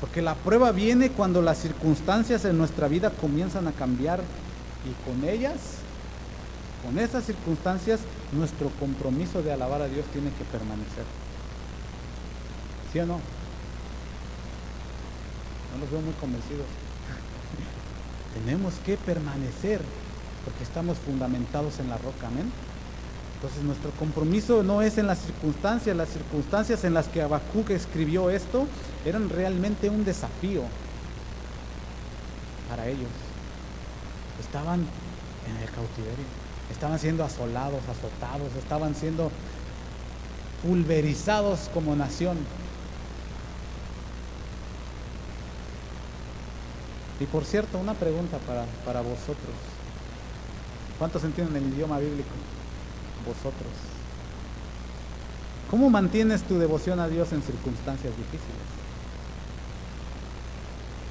[0.00, 4.20] Porque la prueba viene cuando las circunstancias en nuestra vida comienzan a cambiar
[4.84, 5.58] y con ellas,
[6.84, 8.00] con esas circunstancias,
[8.32, 11.04] nuestro compromiso de alabar a Dios tiene que permanecer.
[12.92, 13.14] ¿Sí o no?
[15.72, 16.66] No los veo muy convencidos.
[18.44, 19.80] Tenemos que permanecer
[20.44, 22.52] porque estamos fundamentados en la roca, amén.
[23.36, 28.30] Entonces nuestro compromiso no es en las circunstancias, las circunstancias en las que Habacuc escribió
[28.30, 28.66] esto
[29.04, 30.62] eran realmente un desafío
[32.68, 33.23] para ellos.
[34.40, 36.24] Estaban en el cautiverio,
[36.70, 39.30] estaban siendo asolados, azotados, estaban siendo
[40.62, 42.38] pulverizados como nación.
[47.20, 49.54] Y por cierto, una pregunta para, para vosotros.
[50.98, 52.30] ¿Cuántos entienden el idioma bíblico?
[53.24, 53.72] vosotros.
[55.70, 58.68] ¿Cómo mantienes tu devoción a Dios en circunstancias difíciles?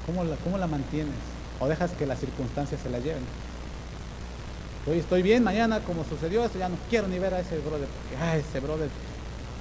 [0.06, 1.33] ¿Cómo la, cómo la mantienes?
[1.64, 3.22] ¿O dejas que las circunstancias se la lleven?
[4.86, 7.88] Hoy estoy bien, mañana como sucedió esto, ya no quiero ni ver a ese brother,
[7.88, 8.90] porque ah, ese brother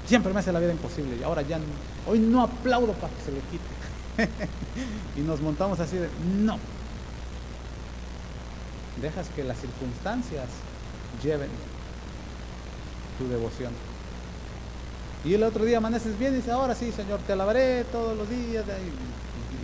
[0.06, 1.60] siempre me hace la vida imposible y ahora ya
[2.06, 4.34] hoy no aplaudo para que se le quite.
[5.18, 6.10] y nos montamos así de,
[6.42, 6.60] no.
[9.02, 10.48] Dejas que las circunstancias
[11.24, 11.50] lleven
[13.18, 13.72] tu devoción.
[15.24, 18.30] Y el otro día amaneces bien y dice, ahora sí, Señor, te alabaré todos los
[18.30, 18.66] días.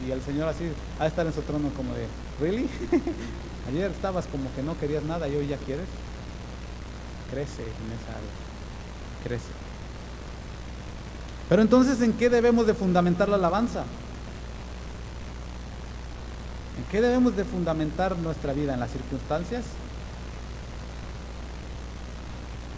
[0.08, 2.08] Y, el Señor así, a estar en su trono como de,
[2.40, 2.70] ¿really?
[3.70, 5.86] Ayer estabas como que no querías nada y hoy ya quieres.
[7.32, 9.24] Crece en esa área.
[9.24, 9.52] Crece.
[11.48, 13.84] Pero entonces, ¿en qué debemos de fundamentar la alabanza?
[16.78, 18.74] ¿En qué debemos de fundamentar nuestra vida?
[18.74, 19.64] ¿En las circunstancias?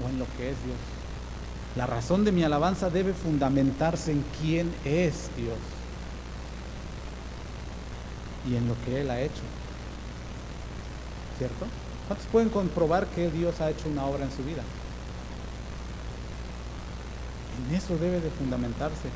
[0.04, 0.78] o en lo que es Dios.
[1.76, 5.58] La razón de mi alabanza debe fundamentarse en quién es Dios
[8.50, 9.42] y en lo que Él ha hecho.
[11.38, 11.66] ¿Cierto?
[12.08, 14.64] ¿Cuántos pueden comprobar que Dios ha hecho una obra en su vida?
[17.70, 19.10] En eso debe de fundamentarse.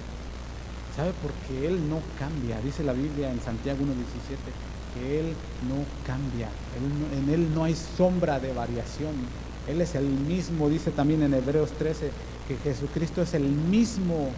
[0.95, 1.11] ¿Sabe?
[1.21, 2.59] Porque Él no cambia.
[2.61, 3.85] Dice la Biblia en Santiago 1.17
[4.95, 5.33] que Él
[5.67, 6.49] no cambia.
[7.13, 9.13] en Él no hay sombra de variación.
[9.67, 12.11] Él es el mismo, dice también en Hebreos 13,
[12.47, 14.29] que Jesucristo es el mismo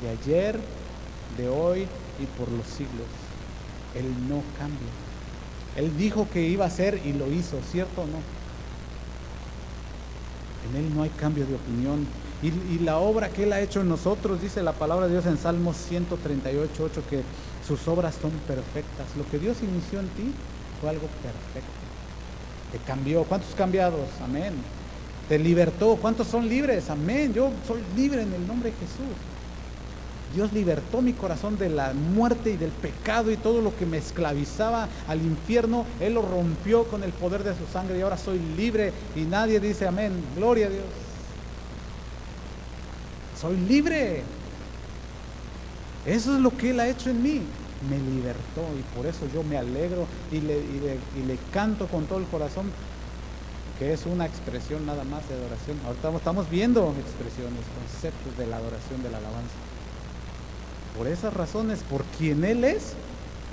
[0.00, 0.58] de ayer,
[1.36, 1.86] de hoy
[2.20, 3.25] y por los siglos.
[3.96, 4.88] Él no cambia.
[5.76, 8.18] Él dijo que iba a ser y lo hizo, ¿cierto o no?
[10.68, 12.06] En Él no hay cambio de opinión.
[12.42, 15.38] Y, la obra que Él ha hecho en nosotros, dice la palabra de Dios en
[15.38, 17.22] Salmos 138, 8, que
[17.66, 19.06] sus obras son perfectas.
[19.16, 20.32] Lo que Dios inició en ti
[20.80, 21.72] fue algo perfecto.
[22.72, 23.24] Te cambió.
[23.24, 24.08] ¿Cuántos cambiados?
[24.22, 24.54] Amén.
[25.28, 25.96] Te libertó.
[25.96, 26.90] ¿Cuántos son libres?
[26.90, 27.32] Amén.
[27.32, 29.16] Yo soy libre en el nombre de Jesús.
[30.34, 33.98] Dios libertó mi corazón de la muerte y del pecado y todo lo que me
[33.98, 35.86] esclavizaba al infierno.
[36.00, 39.60] Él lo rompió con el poder de su sangre y ahora soy libre y nadie
[39.60, 40.12] dice amén.
[40.36, 40.84] Gloria a Dios.
[43.40, 44.22] Soy libre.
[46.04, 47.42] Eso es lo que Él ha hecho en mí
[47.88, 52.70] me libertó y por eso yo me alegro y le, canto con todo el corazón,
[53.78, 55.78] que es una expresión nada más de adoración.
[55.86, 59.54] Ahorita estamos viendo expresiones, conceptos de la adoración, de la alabanza.
[60.96, 62.92] Por esas razones, por quien Él es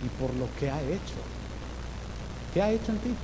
[0.05, 1.15] y por lo que ha hecho.
[2.53, 3.15] ¿Qué ha hecho en ti?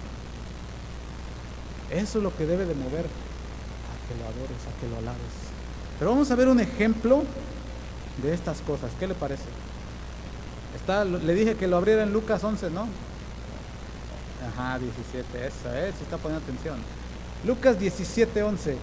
[1.92, 5.20] Eso es lo que debe de mover a que lo adores, a que lo alabes.
[5.98, 7.24] Pero vamos a ver un ejemplo
[8.22, 8.92] de estas cosas.
[9.00, 9.44] ¿Qué le parece?
[11.24, 12.88] le dije que lo abriera en Lucas 11, ¿no?
[14.48, 16.80] Ajá, 17, eso es, si está poniendo atención.
[17.46, 18.78] Lucas 17, 11.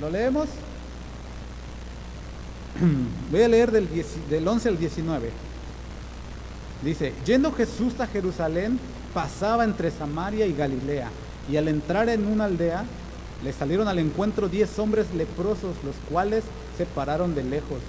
[0.00, 0.48] ¿Lo leemos?
[3.30, 3.88] Voy a leer del,
[4.30, 5.30] del 11 al 19.
[6.82, 8.78] Dice, yendo Jesús a Jerusalén,
[9.14, 11.08] pasaba entre Samaria y Galilea,
[11.50, 12.84] y al entrar en una aldea,
[13.44, 16.44] le salieron al encuentro diez hombres leprosos, los cuales
[16.76, 17.80] se pararon de lejos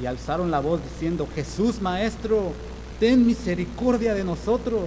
[0.00, 2.52] y alzaron la voz diciendo, Jesús Maestro,
[2.98, 4.84] ten misericordia de nosotros.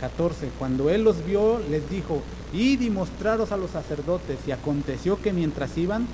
[0.00, 0.50] 14.
[0.58, 2.22] Cuando él los vio, les dijo,
[2.52, 4.38] id y mostraros a los sacerdotes.
[4.46, 6.06] Y aconteció que mientras iban,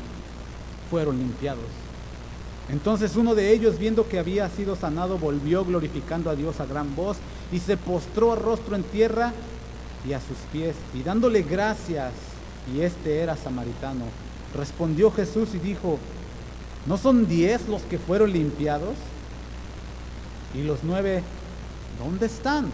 [0.90, 1.83] fueron limpiados.
[2.70, 6.96] Entonces uno de ellos, viendo que había sido sanado, volvió glorificando a Dios a gran
[6.96, 7.18] voz
[7.52, 9.32] y se postró a rostro en tierra
[10.08, 12.12] y a sus pies, y dándole gracias,
[12.74, 14.04] y este era samaritano.
[14.54, 15.98] Respondió Jesús y dijo,
[16.86, 18.94] ¿No son diez los que fueron limpiados?
[20.54, 21.22] ¿Y los nueve
[21.98, 22.66] dónde están?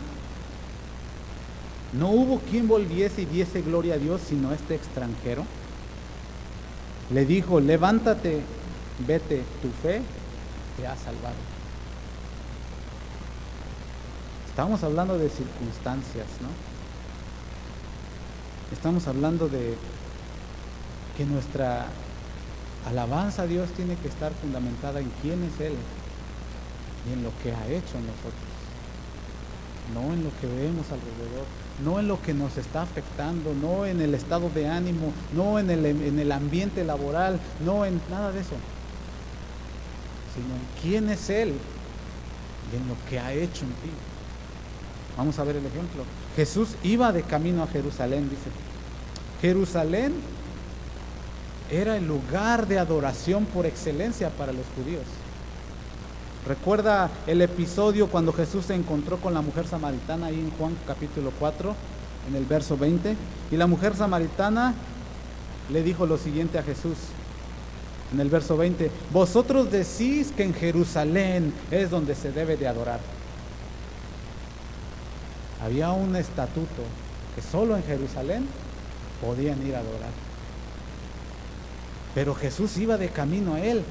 [1.92, 5.44] no hubo quien volviese y diese gloria a Dios sino este extranjero.
[7.12, 8.40] Le dijo, levántate,
[9.06, 10.02] vete, tu fe
[10.76, 11.36] te ha salvado.
[14.48, 16.48] Estamos hablando de circunstancias, ¿no?
[18.72, 19.76] Estamos hablando de
[21.16, 21.86] que nuestra
[22.88, 25.74] alabanza a Dios tiene que estar fundamentada en quién es Él
[27.08, 28.50] y en lo que ha hecho en nosotros,
[29.94, 31.46] no en lo que vemos alrededor,
[31.84, 35.70] no en lo que nos está afectando, no en el estado de ánimo, no en
[35.70, 38.56] el, en el ambiente laboral, no en nada de eso,
[40.34, 41.54] sino en quién es Él
[42.72, 43.90] y en lo que ha hecho en ti.
[45.16, 46.04] Vamos a ver el ejemplo.
[46.36, 48.50] Jesús iba de camino a Jerusalén, dice.
[49.40, 50.14] Jerusalén
[51.70, 55.04] era el lugar de adoración por excelencia para los judíos.
[56.46, 61.32] Recuerda el episodio cuando Jesús se encontró con la mujer samaritana ahí en Juan capítulo
[61.38, 61.74] 4,
[62.28, 63.14] en el verso 20.
[63.50, 64.74] Y la mujer samaritana
[65.70, 66.96] le dijo lo siguiente a Jesús.
[68.12, 72.98] En el verso 20, vosotros decís que en Jerusalén es donde se debe de adorar.
[75.62, 76.82] Había un estatuto
[77.34, 78.48] que solo en Jerusalén
[79.20, 80.10] podían ir a adorar.
[82.14, 83.82] Pero Jesús iba de camino a él,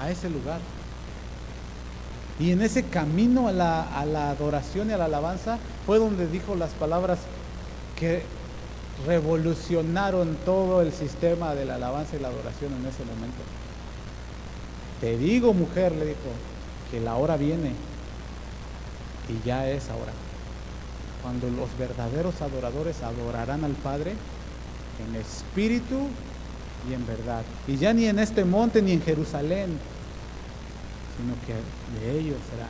[0.00, 0.60] a ese lugar.
[2.40, 6.26] Y en ese camino a la, a la, adoración y a la alabanza fue donde
[6.26, 7.18] dijo las palabras
[7.96, 8.22] que
[9.06, 13.38] revolucionaron todo el sistema de la alabanza y la adoración en ese momento.
[15.00, 16.18] Te digo, mujer, le dijo,
[16.90, 17.72] que la hora viene
[19.28, 20.12] y ya es ahora
[21.22, 24.14] cuando los verdaderos adoradores adorarán al Padre
[25.06, 26.08] en espíritu
[26.88, 27.42] y en verdad.
[27.68, 29.78] Y ya ni en este monte ni en Jerusalén,
[31.16, 31.54] sino que
[32.00, 32.68] de ellos será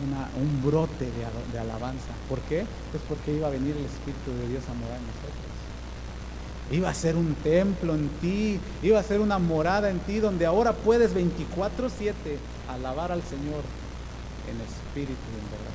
[0.00, 1.06] un brote
[1.52, 2.12] de, alabanza.
[2.28, 2.64] ¿Por qué?
[2.90, 5.48] Pues porque iba a venir el Espíritu de Dios a morar en nosotros.
[6.70, 10.44] Iba a ser un templo en ti, iba a ser una morada en ti, donde
[10.44, 13.62] ahora puedes 24/7 alabar al Señor
[14.50, 15.74] en espíritu y en verdad.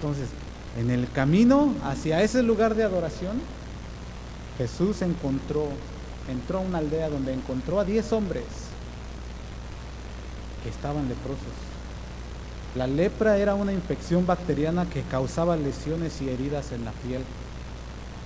[0.00, 0.28] Entonces,
[0.78, 3.40] en el camino hacia ese lugar de adoración,
[4.58, 5.68] Jesús encontró,
[6.28, 8.69] entró a una aldea donde encontró a diez hombres que
[10.68, 11.54] estaban leprosos.
[12.74, 17.22] La lepra era una infección bacteriana que causaba lesiones y heridas en la piel.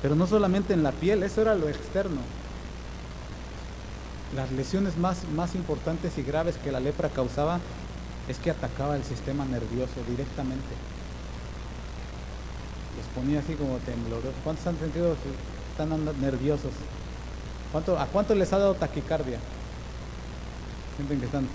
[0.02, 2.20] Pero no solamente en la piel, eso era lo externo.
[4.36, 7.60] Las lesiones más, más importantes y graves que la lepra causaba
[8.28, 10.74] es que atacaba el sistema nervioso directamente
[12.96, 14.34] los ponía así como temblorosos.
[14.42, 15.16] ¿Cuántos han sentido
[15.70, 16.70] están nerviosos?
[17.72, 19.38] ¿Cuánto, ¿A cuánto les ha dado taquicardia?
[20.96, 21.48] Sienten que están,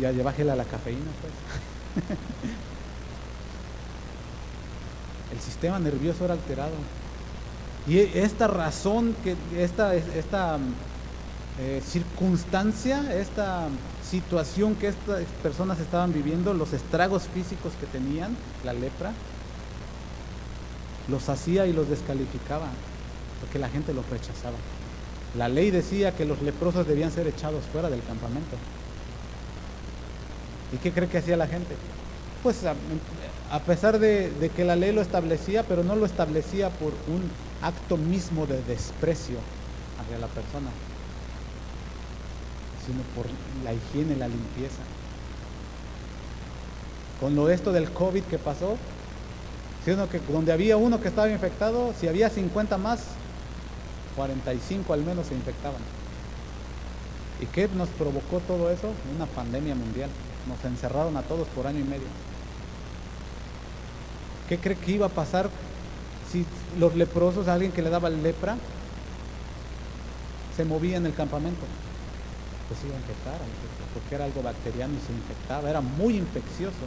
[0.00, 1.32] ya, ya bájela la cafeína, pues.
[5.32, 6.74] El sistema nervioso era alterado.
[7.86, 10.58] Y esta razón, que esta, esta
[11.60, 13.68] eh, circunstancia, esta
[14.08, 19.12] situación que estas personas estaban viviendo, los estragos físicos que tenían, la lepra,
[21.08, 22.68] los hacía y los descalificaba,
[23.40, 24.56] porque la gente los rechazaba.
[25.36, 28.56] La ley decía que los leprosos debían ser echados fuera del campamento.
[30.74, 31.76] ¿Y qué cree que hacía la gente?
[32.42, 37.22] Pues a, pesar de, que la ley lo establecía, pero no lo establecía por un
[37.62, 39.36] acto mismo de desprecio
[40.02, 40.70] hacia la persona,
[42.84, 43.26] sino por
[43.64, 44.82] la higiene, la limpieza.
[47.20, 48.76] Con lo esto del COVID que pasó,
[49.84, 53.00] Sino que donde había uno que estaba infectado, si había 50 más,
[54.16, 55.80] 45 al menos se infectaban.
[57.38, 58.88] ¿Y qué nos provocó todo eso?
[59.14, 60.08] Una pandemia mundial.
[60.48, 62.06] Nos encerraron a todos por año y medio.
[64.48, 65.48] ¿Qué cree que iba a pasar
[66.30, 66.44] si
[66.78, 68.56] los leprosos, alguien que le daba lepra,
[70.56, 71.62] se movía en el campamento?
[72.68, 73.38] Pues iba a infectar,
[73.94, 76.84] porque era algo bacteriano y se infectaba, era muy infeccioso.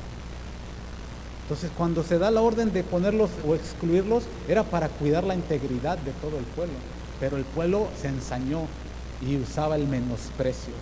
[1.43, 5.97] Entonces, cuando se da la orden de ponerlos o excluirlos, era para cuidar la integridad
[5.97, 6.75] de todo el pueblo.
[7.19, 8.63] Pero el pueblo se ensañó
[9.21, 10.73] y usaba el menosprecio.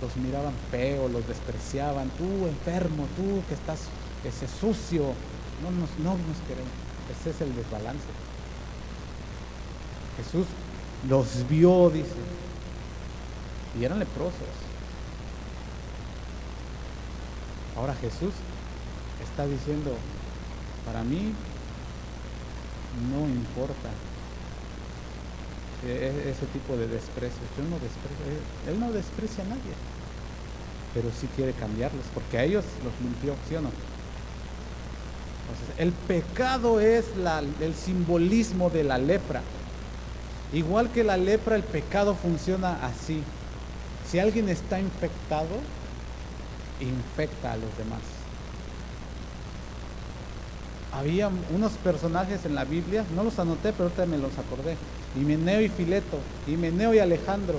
[0.00, 2.10] Los miraban feo, los despreciaban.
[2.10, 3.80] Tú enfermo, tú que estás
[4.24, 5.14] ese sucio.
[5.62, 6.72] No nos, no nos queremos.
[7.20, 8.04] Ese es el desbalance.
[10.16, 10.46] Jesús
[11.08, 12.14] los vio, dice,
[13.78, 14.34] y eran leprosos.
[17.76, 18.32] Ahora Jesús
[19.22, 19.94] está diciendo,
[20.86, 21.34] para mí
[23.12, 23.90] no importa
[25.86, 27.40] e-, ese tipo de desprecio.
[27.56, 28.24] Yo no desprecio,
[28.68, 29.74] él no desprecia a nadie,
[30.94, 33.70] pero sí quiere cambiarlos, porque a ellos los limpió, ¿sí o no?
[35.78, 37.04] el pecado es
[37.60, 39.42] el simbolismo de la lepra.
[40.52, 43.22] Igual que la lepra, el pecado funciona así.
[44.10, 45.56] Si alguien está infectado,
[46.80, 48.00] infecta a los demás.
[50.92, 54.76] Había unos personajes en la Biblia, no los anoté, pero ahorita me los acordé.
[55.16, 57.58] Himeneo y Fileto, Himeneo y Alejandro,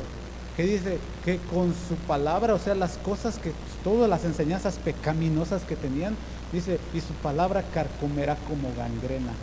[0.56, 3.52] que dice que con su palabra, o sea, las cosas que,
[3.84, 6.16] todas las enseñanzas pecaminosas que tenían,
[6.52, 9.34] dice, y su palabra carcomerá como gangrena.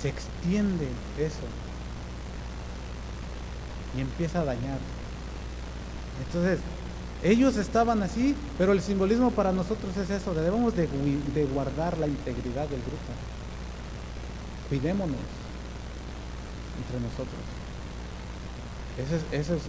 [0.00, 0.86] Se extiende
[1.18, 1.46] eso
[3.96, 4.78] y empieza a dañar.
[6.26, 6.58] Entonces,
[7.22, 10.86] ellos estaban así, pero el simbolismo para nosotros es eso, debemos de,
[11.52, 13.12] guardar la integridad del grupo.
[14.68, 15.43] Cuidémonos
[16.78, 17.40] entre nosotros.
[19.32, 19.62] Esa es,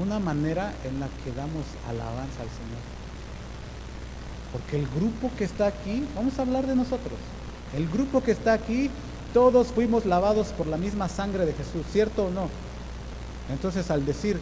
[0.00, 2.80] una manera en la que damos alabanza al Señor.
[4.52, 7.18] Porque el grupo que está aquí, vamos a hablar de nosotros,
[7.76, 8.90] el grupo que está aquí,
[9.34, 12.48] todos fuimos lavados por la misma sangre de Jesús, ¿cierto o no?
[13.50, 14.40] Entonces al decir,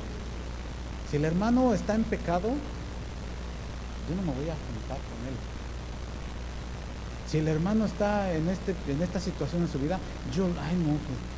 [1.11, 2.49] si el hermano está en pecado,
[4.09, 5.35] yo no me voy a juntar con él.
[7.31, 9.99] Si el hermano está en, este, en esta situación en su vida,
[10.35, 11.38] yo, ay no, pues,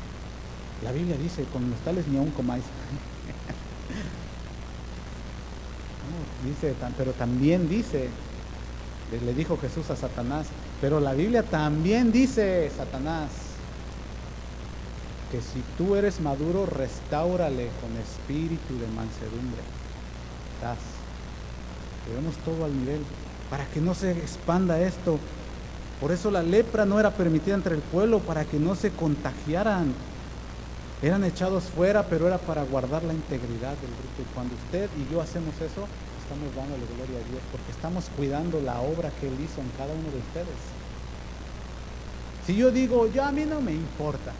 [0.83, 2.63] la Biblia dice, con los tales ni aún comáis.
[6.45, 8.09] dice, pero también dice,
[9.25, 10.47] le dijo Jesús a Satanás,
[10.79, 13.29] pero la Biblia también dice, Satanás,
[15.31, 19.61] que si tú eres maduro, restáurale con espíritu de mansedumbre.
[20.55, 20.77] Estás.
[22.07, 23.01] Llevemos todo al nivel
[23.49, 25.19] para que no se expanda esto.
[26.01, 29.93] Por eso la lepra no era permitida entre el pueblo, para que no se contagiaran.
[31.01, 34.21] Eran echados fuera, pero era para guardar la integridad del grupo.
[34.21, 35.87] Y cuando usted y yo hacemos eso,
[36.21, 39.93] estamos dándole gloria a Dios, porque estamos cuidando la obra que Él hizo en cada
[39.93, 40.61] uno de ustedes.
[42.45, 44.31] Si yo digo, yo a mí no me importa,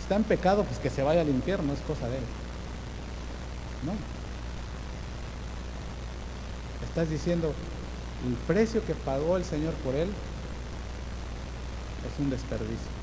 [0.00, 2.24] está en pecado, pues que se vaya al infierno, es cosa de él.
[3.84, 3.92] No.
[6.86, 7.52] Estás diciendo,
[8.28, 10.08] el precio que pagó el Señor por él
[12.06, 13.01] es un desperdicio.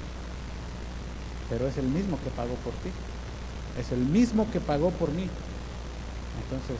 [1.50, 2.90] Pero es el mismo que pagó por ti.
[3.80, 5.28] Es el mismo que pagó por mí.
[6.44, 6.78] Entonces,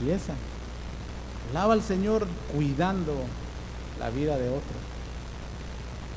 [0.00, 0.34] empieza.
[1.52, 3.14] Lava al Señor cuidando
[3.98, 4.76] la vida de otro.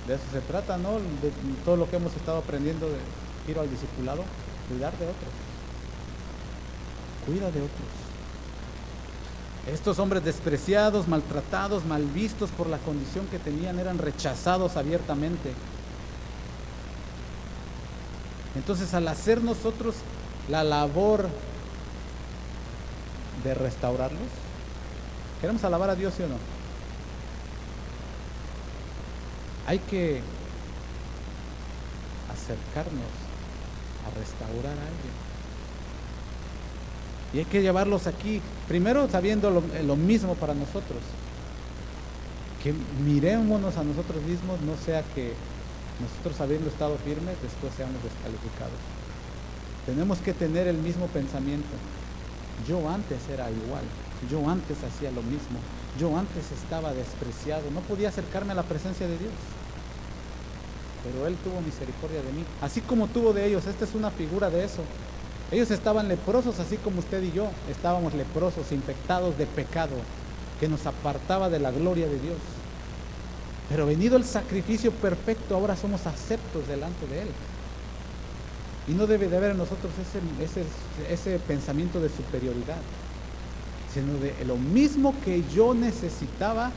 [0.08, 0.94] De eso se trata, ¿no?
[0.94, 1.32] De
[1.66, 2.98] todo lo que hemos estado aprendiendo de
[3.46, 4.24] giro al discipulado,
[4.70, 5.32] cuidar de otros.
[7.26, 8.08] Cuida de otros.
[9.68, 15.52] Estos hombres despreciados, maltratados, mal vistos por la condición que tenían, eran rechazados abiertamente.
[18.58, 19.95] Entonces, al hacer nosotros
[20.49, 21.30] la labor
[23.43, 24.28] de restaurarlos,
[25.39, 26.36] ¿queremos alabar a Dios, sí o no?
[29.68, 30.22] Hay que
[32.34, 33.05] acercarnos
[34.05, 35.28] a restaurar a alguien.
[37.34, 40.99] Y hay que llevarlos aquí, primero sabiendo lo, mismo para nosotros,
[42.64, 45.34] que mirémonos a nosotros mismos, no sea que
[46.00, 48.80] nosotros habiendo estado firmes, después seamos descalificados.
[49.86, 51.70] Tenemos que tener el mismo pensamiento.
[52.68, 53.84] Yo antes era igual,
[54.30, 55.60] yo antes hacía lo mismo,
[56.00, 59.34] yo antes estaba despreciado, no podía acercarme a la presencia de Dios
[61.04, 63.66] pero Él tuvo misericordia de mí, así como tuvo de ellos.
[63.66, 64.82] Esta es una figura de eso.
[65.52, 69.95] Ellos estaban leprosos, así como usted y yo estábamos leprosos, infectados de pecado,
[70.60, 72.38] que nos apartaba de la gloria de Dios.
[73.70, 77.28] Pero venido el sacrificio perfecto, ahora somos aceptos delante de Él.
[78.88, 79.91] Y no debe de haber en nosotros
[80.41, 80.63] ese,
[81.11, 82.78] ese pensamiento de superioridad,
[83.93, 86.72] sino de lo mismo que yo necesitaba,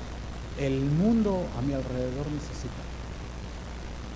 [0.58, 2.90] el mundo a mi alrededor necesita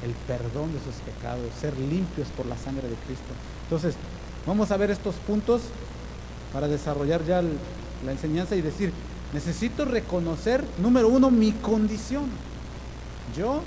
[0.05, 3.33] el perdón de sus pecados, ser limpios por la sangre de Cristo.
[3.65, 3.95] Entonces,
[4.47, 5.63] vamos a ver estos puntos
[6.53, 8.93] para desarrollar ya la enseñanza y decir,
[9.33, 12.25] necesito reconocer, número uno, mi condición.
[13.37, 13.63] Yo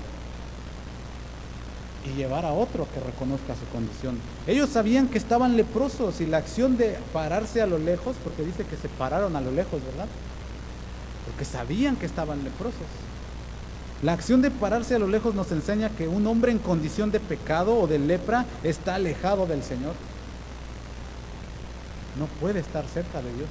[2.06, 4.18] y llevar a otro que reconozca su condición.
[4.46, 8.64] Ellos sabían que estaban leprosos y la acción de pararse a lo lejos, porque dice
[8.64, 10.06] que se pararon a lo lejos, ¿verdad?
[11.26, 12.86] Porque sabían que estaban leprosos.
[14.02, 17.18] La acción de pararse a lo lejos nos enseña que un hombre en condición de
[17.18, 19.94] pecado o de lepra está alejado del Señor.
[22.16, 23.48] No puede estar cerca de Dios.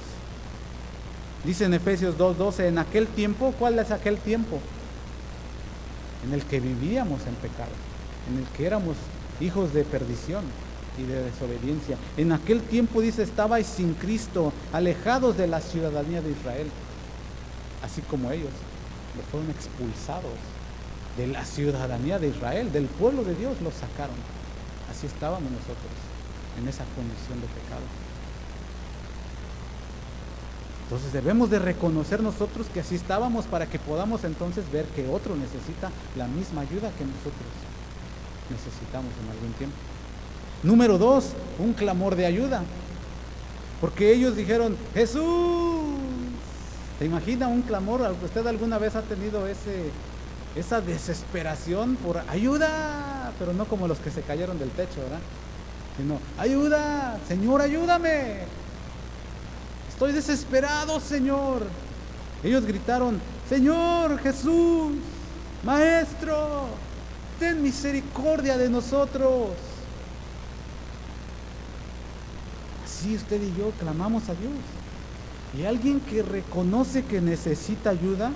[1.44, 4.58] Dice en Efesios 2.12, en aquel tiempo, ¿cuál es aquel tiempo?
[6.26, 7.70] En el que vivíamos en pecado,
[8.30, 8.96] en el que éramos
[9.40, 10.44] hijos de perdición
[10.98, 11.96] y de desobediencia.
[12.16, 16.68] En aquel tiempo, dice, estabais sin Cristo, alejados de la ciudadanía de Israel,
[17.82, 18.50] así como ellos
[19.16, 20.38] los fueron expulsados
[21.16, 24.16] de la ciudadanía de Israel, del pueblo de Dios, los sacaron.
[24.90, 25.92] Así estábamos nosotros,
[26.58, 28.07] en esa condición de pecado.
[30.88, 35.36] Entonces debemos de reconocer nosotros que así estábamos para que podamos entonces ver que otro
[35.36, 37.52] necesita la misma ayuda que nosotros
[38.48, 39.76] necesitamos en algún tiempo.
[40.62, 42.62] Número dos, un clamor de ayuda.
[43.82, 45.98] Porque ellos dijeron, Jesús.
[46.98, 48.00] ¿Te imagina un clamor?
[48.24, 49.90] ¿Usted alguna vez ha tenido ese,
[50.56, 53.30] esa desesperación por ayuda?
[53.38, 55.20] Pero no como los que se cayeron del techo, ¿verdad?
[55.98, 58.46] Sino, ayuda, Señor, ayúdame.
[59.98, 61.66] Estoy desesperado, Señor.
[62.44, 64.92] Ellos gritaron, Señor Jesús,
[65.64, 66.68] Maestro,
[67.40, 69.48] ten misericordia de nosotros.
[72.84, 74.52] Así usted y yo clamamos a Dios.
[75.58, 78.30] Y alguien que reconoce que necesita ayuda,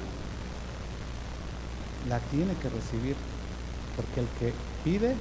[2.08, 3.14] la tiene que recibir.
[3.94, 4.52] Porque el que
[4.82, 5.14] pide,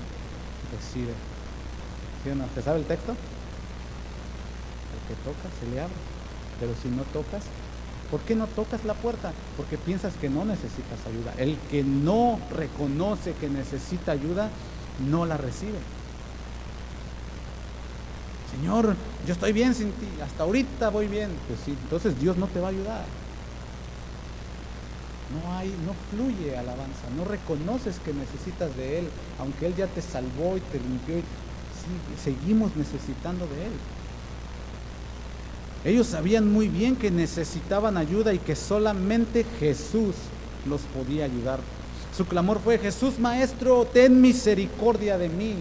[0.76, 1.14] recibe.
[2.48, 3.12] ¿Usted sabe el texto?
[3.12, 6.21] El que toca, se le abre.
[6.62, 7.44] Pero si no tocas,
[8.12, 9.34] ¿por qué no tocas la puerta?
[9.58, 11.34] Porque piensas que no necesitas ayuda.
[11.38, 14.50] El que no reconoce que necesita ayuda,
[15.10, 15.80] no la recibe.
[18.56, 18.96] Señor,
[19.26, 21.32] yo estoy bien sin ti, hasta ahorita voy bien.
[21.48, 23.06] Pues sí, entonces Dios no te va a ayudar.
[25.34, 29.10] No hay, no fluye alabanza, no reconoces que necesitas de Él,
[29.40, 31.24] aunque Él ya te salvó y te limpió, y
[32.22, 33.72] seguimos necesitando de Él.
[35.84, 40.16] Ellos sabían muy bien que necesitaban ayuda y que solamente Jesús
[40.68, 41.60] los podía ayudar.
[42.16, 45.56] Su clamor fue, Jesús Maestro, ten misericordia de mí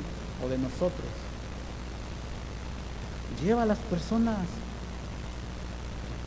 [0.44, 1.08] o de nosotros.
[3.42, 4.38] Lleva a las personas.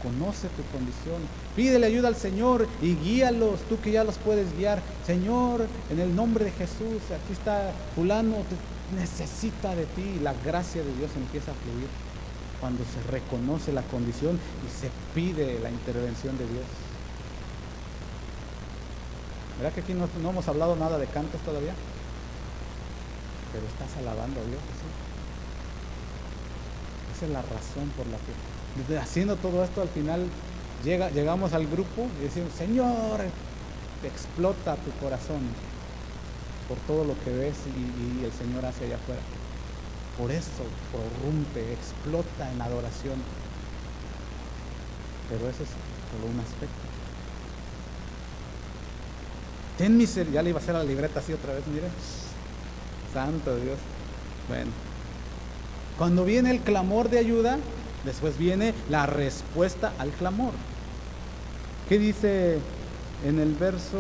[0.02, 1.22] Conoce tu condición.
[1.56, 4.82] Pídele ayuda al Señor y guíalos, tú que ya los puedes guiar.
[5.06, 8.38] Señor, en el nombre de Jesús, aquí está fulano,
[8.98, 10.20] necesita de ti.
[10.22, 11.88] La gracia de Dios empieza a fluir
[12.64, 16.64] cuando se reconoce la condición y se pide la intervención de Dios.
[19.58, 21.74] ¿Verdad que aquí no, hemos hablado nada de cantos todavía?
[23.52, 24.62] Pero estás alabando a Dios.
[27.18, 28.18] Esa es la razón por la
[28.88, 30.26] que, haciendo todo esto, al final
[30.86, 33.26] llega, llegamos al grupo y decimos, Señor,
[34.06, 35.42] explota tu corazón
[36.70, 39.20] por todo lo que ves y el Señor hace allá afuera.
[40.18, 43.16] Por eso prorrumpe, explota en adoración.
[45.30, 46.94] Pero ese es solo un aspecto.
[49.78, 50.40] Ten misericordia.
[50.40, 51.88] Ya le iba a hacer la libreta así otra vez, mire.
[53.14, 53.78] Santo Dios.
[54.48, 54.72] Bueno.
[55.98, 57.58] Cuando viene el clamor de ayuda,
[58.06, 60.54] después viene la respuesta al clamor.
[61.90, 62.60] ¿Qué dice
[63.26, 63.98] en el verso...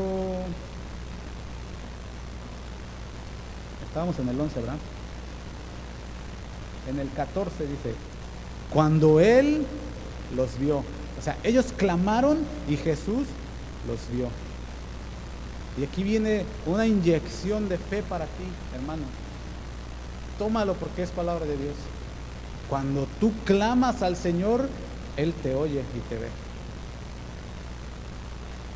[3.88, 4.78] Estábamos en el 11, ¿verdad?
[6.90, 7.96] En el 14 dice,
[8.72, 9.66] cuando Él
[10.36, 10.78] los vio.
[10.78, 13.28] O sea, ellos clamaron y Jesús
[13.88, 14.28] los vio.
[15.78, 18.44] Y aquí viene una inyección de fe para ti,
[18.76, 19.04] hermano.
[20.38, 21.76] Tómalo porque es palabra de Dios.
[22.70, 24.68] Cuando tú clamas al Señor,
[25.18, 26.28] Él te oye y te ve.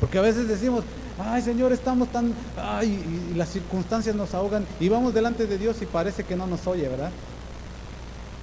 [0.00, 0.84] Porque a veces decimos,
[1.18, 5.82] ay Señor, estamos tan, ay, y las circunstancias nos ahogan y vamos delante de Dios
[5.82, 7.10] y parece que no nos oye, ¿verdad?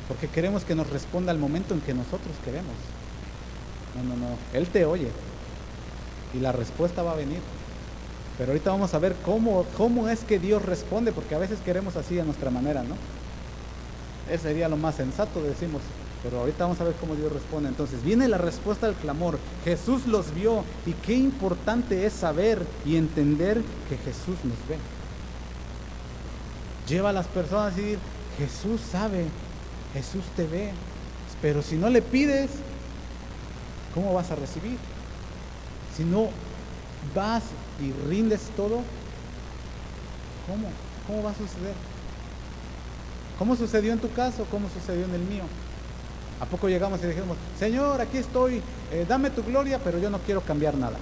[0.08, 2.74] Porque queremos que nos responda al momento en que nosotros queremos.
[3.96, 4.38] No, no, no.
[4.54, 5.10] Él te oye.
[6.34, 7.40] Y la respuesta va a venir.
[8.38, 11.96] Pero ahorita vamos a ver cómo, cómo es que Dios responde, porque a veces queremos
[11.96, 12.96] así a nuestra manera, ¿no?
[14.30, 15.82] Ese sería lo más sensato, decimos.
[16.22, 17.70] Pero ahorita vamos a ver cómo Dios responde.
[17.70, 19.38] Entonces viene la respuesta al clamor.
[19.64, 24.78] Jesús los vio y qué importante es saber y entender que Jesús nos ve.
[26.88, 28.00] Lleva a las personas a decir,
[28.38, 29.26] Jesús sabe
[29.96, 30.72] Jesús te ve.
[31.42, 32.50] Pero si no le pides,
[33.94, 34.78] ¿cómo vas a recibir?
[35.96, 36.30] Si no
[37.16, 37.44] vas
[37.82, 38.82] y rindes todo,
[40.48, 40.68] ¿cómo?
[41.08, 41.74] ¿Cómo va a suceder?
[43.40, 44.46] ¿Cómo sucedió en tu caso?
[44.52, 45.44] ¿Cómo sucedió en el mío?
[46.42, 50.20] ¿A poco llegamos y dijimos, Señor, aquí estoy, eh, dame tu gloria, pero yo no
[50.20, 50.98] quiero cambiar nada?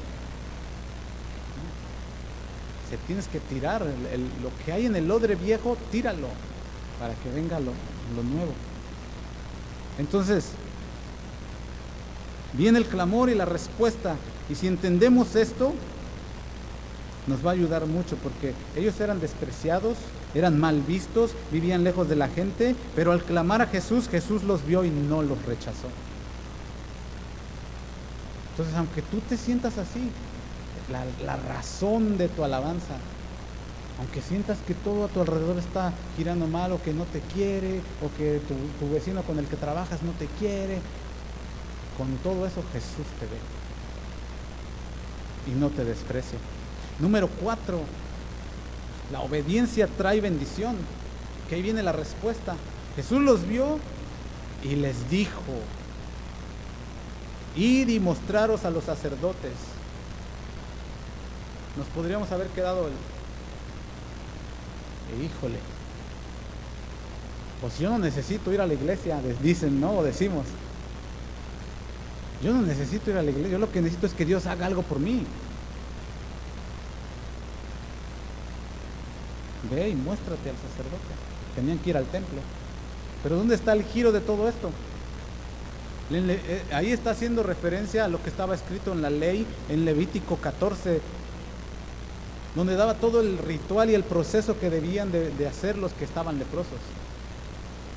[2.90, 6.28] Se tienes que tirar lo que hay en el odre viejo, tíralo
[7.00, 7.74] para que venga lo
[8.24, 8.54] nuevo.
[10.00, 10.46] Entonces,
[12.54, 14.16] viene el clamor y la respuesta.
[14.50, 15.74] Y si entendemos esto,
[17.28, 19.98] nos va a ayudar mucho porque ellos eran despreciados,
[20.34, 24.66] eran mal vistos, vivían lejos de la gente, pero al clamar a Jesús, Jesús los
[24.66, 25.88] vio y no los rechazó.
[28.52, 30.12] Entonces, aunque tú te sientas así,
[31.26, 32.96] la, razón de tu alabanza.
[34.00, 37.82] Aunque sientas que todo a tu alrededor está girando mal o que no te quiere
[38.02, 38.42] o que
[38.80, 40.80] tu, vecino con el que trabajas no te quiere,
[41.98, 43.38] con todo eso Jesús te ve
[45.48, 46.40] y no te desprecia.
[47.00, 47.82] Número cuatro,
[49.12, 50.76] la obediencia trae bendición.
[51.50, 52.56] Que ahí viene la respuesta.
[52.96, 53.78] Jesús los vio
[54.64, 55.42] y les dijo,
[57.56, 59.52] id y mostraros a los sacerdotes.
[61.78, 62.94] Nos podríamos haber quedado el...
[65.12, 65.58] E híjole,
[67.62, 70.00] pues yo no necesito ir a la iglesia, dicen, ¿no?
[70.00, 70.46] O decimos.
[72.44, 74.66] Yo no necesito ir a la iglesia, yo lo que necesito es que Dios haga
[74.66, 75.26] algo por mí.
[79.72, 81.14] Ve y muéstrate al sacerdote.
[81.56, 82.42] Tenían que ir al templo.
[83.24, 84.70] Pero ¿dónde está el giro de todo esto?
[86.12, 90.36] Eh, ahí está haciendo referencia a lo que estaba escrito en la ley en Levítico
[90.36, 91.00] 14,
[92.56, 96.38] donde daba todo el ritual y el proceso que debían de, hacer los que estaban
[96.40, 96.80] leprosos.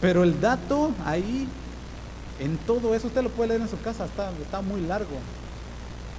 [0.01, 1.47] Pero el dato ahí,
[2.41, 5.17] en todo eso, usted lo puede leer en su casa, está, está muy largo.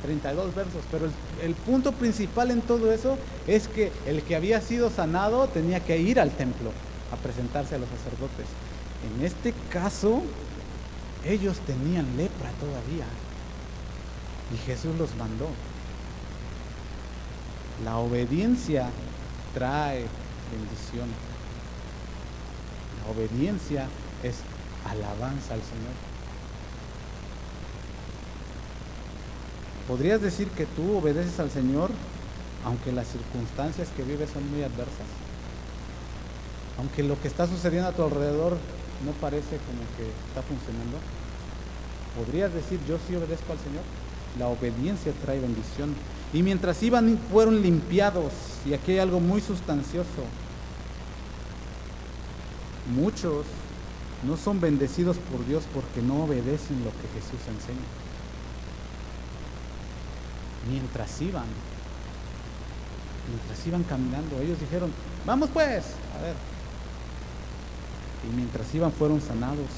[0.04, 1.12] 32 versos, pero el,
[1.42, 3.18] el, punto principal en todo eso
[3.48, 6.72] es que el que había sido sanado tenía que ir al templo
[7.12, 8.46] a presentarse a los sacerdotes.
[9.18, 10.22] En este caso,
[11.26, 13.06] ellos tenían lepra todavía
[14.54, 15.48] y Jesús los mandó.
[17.84, 18.90] La obediencia
[19.54, 20.06] trae
[20.52, 21.10] bendición.
[23.04, 23.88] La obediencia
[24.24, 24.38] es
[24.86, 25.96] alabanza al Señor.
[29.88, 31.92] Podrías decir que tú obedeces al Señor
[32.66, 35.08] aunque las circunstancias que vives son muy adversas.
[36.78, 38.58] Aunque lo que está sucediendo a tu alrededor
[39.06, 40.98] no parece como que está funcionando.
[42.18, 43.84] ¿Podrías decir yo sí obedezco al Señor?
[44.38, 45.96] La obediencia trae bendición.
[46.34, 48.34] Y mientras iban fueron limpiados,
[48.66, 50.26] y aquí hay algo muy sustancioso.
[52.96, 53.46] Muchos
[54.28, 58.08] no son bendecidos por Dios porque no obedecen lo que Jesús enseña
[60.70, 61.46] mientras iban,
[63.30, 64.92] mientras iban caminando, ellos dijeron,
[65.26, 65.84] vamos pues,
[66.18, 66.36] a ver.
[68.30, 69.70] Y mientras iban fueron sanados.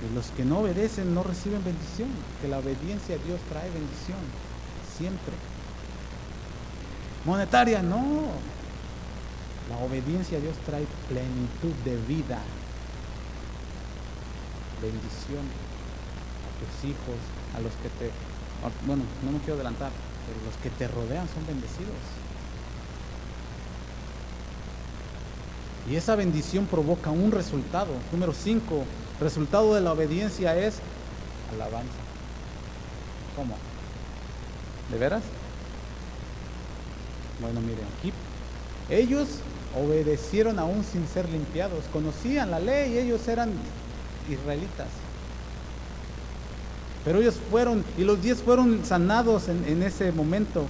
[0.00, 2.08] Y los que no obedecen no reciben bendición,
[2.40, 4.18] que la obediencia a Dios trae bendición,
[5.00, 5.32] siempre.
[7.24, 8.28] Monetaria, no.
[9.70, 12.38] La obediencia a Dios trae plenitud de vida,
[14.82, 15.46] bendición
[16.44, 17.18] a tus hijos,
[17.56, 18.10] a los que te
[18.86, 19.90] bueno, no me quiero adelantar,
[20.26, 21.94] pero los que te rodean son bendecidos.
[25.88, 27.92] Y esa bendición provoca un resultado.
[28.12, 28.84] Número 5,
[29.20, 30.80] resultado de la obediencia es
[31.54, 31.88] alabanza.
[33.34, 33.69] ¿Cómo?
[34.90, 35.22] ¿De veras?
[37.40, 38.12] Bueno, miren, aquí
[38.90, 39.28] ellos
[39.80, 43.52] obedecieron aún sin ser limpiados, conocían la ley, ellos eran
[44.28, 44.88] israelitas.
[47.04, 50.66] Pero ellos fueron, y los diez fueron sanados en, ese momento.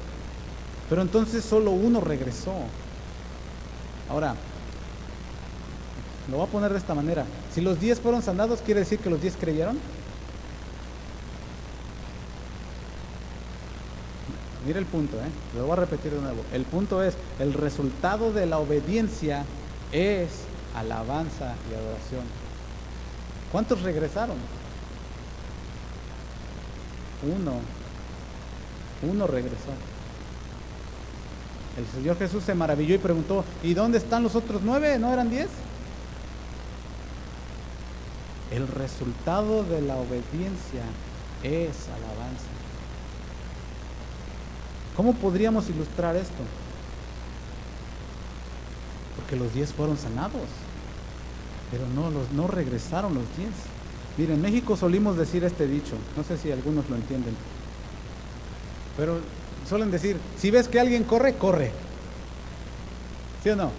[0.88, 2.52] Pero entonces solo uno regresó.
[4.08, 4.34] Ahora,
[6.30, 7.24] lo voy a poner de esta manera.
[7.52, 9.78] Si los diez fueron sanados, ¿quiere decir que los diez creyeron?
[14.66, 15.30] Mira el punto, ¿eh?
[15.56, 16.42] lo voy a repetir de nuevo.
[16.52, 19.44] El punto es, el resultado de la obediencia
[19.90, 20.28] es
[20.76, 22.24] alabanza y adoración.
[23.50, 24.36] ¿Cuántos regresaron?
[27.22, 27.54] Uno.
[29.02, 29.72] Uno regresó.
[31.78, 34.98] El Señor Jesús se maravilló y preguntó, ¿y dónde están los otros nueve?
[34.98, 35.48] ¿No eran diez?
[38.50, 40.82] El resultado de la obediencia
[41.42, 42.69] es alabanza.
[44.96, 46.42] ¿Cómo podríamos ilustrar esto?
[49.16, 50.48] Porque los diez fueron sanados,
[51.70, 53.50] pero no, los, no regresaron los diez.
[54.16, 57.34] Miren, en México solimos decir este dicho, no sé si algunos lo entienden,
[58.96, 59.18] pero
[59.68, 61.72] suelen decir, si ves que alguien corre, corre.
[63.42, 63.70] ¿Sí o no?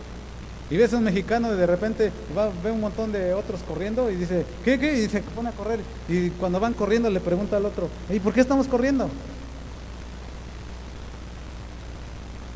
[0.71, 4.09] Y ves a un mexicano y de repente va, ve un montón de otros corriendo
[4.09, 5.03] y dice, ¿qué, qué?
[5.03, 5.81] Y se pone a correr.
[6.07, 9.09] Y cuando van corriendo le pregunta al otro, ¿y por qué estamos corriendo?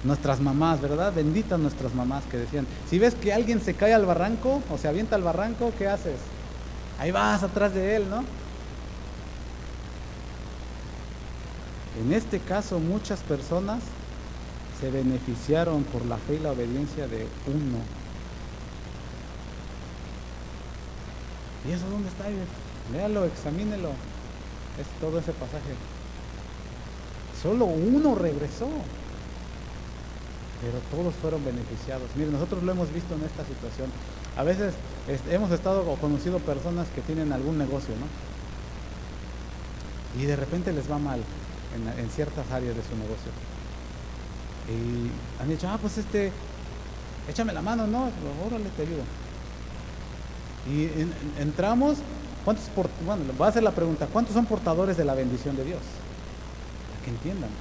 [0.06, 1.12] Nuestras mamás, ¿verdad?
[1.14, 4.88] Benditas nuestras mamás que decían, si ves que alguien se cae al barranco o se
[4.88, 6.20] avienta al barranco, ¿qué haces?
[7.00, 8.24] Ahí vas atrás de él, ¿no?
[12.00, 13.82] En este caso muchas personas
[14.80, 17.80] se beneficiaron por la fe y la obediencia de uno.
[21.68, 22.26] ¿Y eso dónde está?
[22.94, 23.90] Léalo, examínelo.
[24.80, 25.74] Es todo ese pasaje.
[27.42, 28.68] solo uno regresó.
[30.66, 32.10] Pero todos fueron beneficiados.
[32.16, 33.88] Miren, nosotros lo hemos visto en esta situación.
[34.36, 34.74] A veces
[35.30, 38.08] hemos estado o conocido personas que tienen algún negocio, ¿no?
[40.20, 41.22] Y de repente les va mal
[42.00, 43.30] en, ciertas áreas de su negocio.
[44.68, 46.32] Y han dicho, ah, pues este,
[47.30, 48.10] échame la mano, ¿no?
[48.44, 49.04] Órale, te ayudo.
[50.68, 50.90] Y
[51.40, 51.98] entramos,
[52.44, 52.66] ¿cuántos
[53.06, 55.82] bueno, voy a hacer la pregunta, ¿cuántos son portadores de la bendición de Dios?
[56.90, 57.52] Para que entiendan.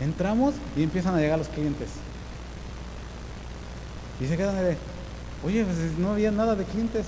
[0.00, 1.88] Entramos y empiezan a llegar los clientes.
[4.20, 4.76] Y se quedan de,
[5.44, 7.06] oye, pues no había nada de clientes.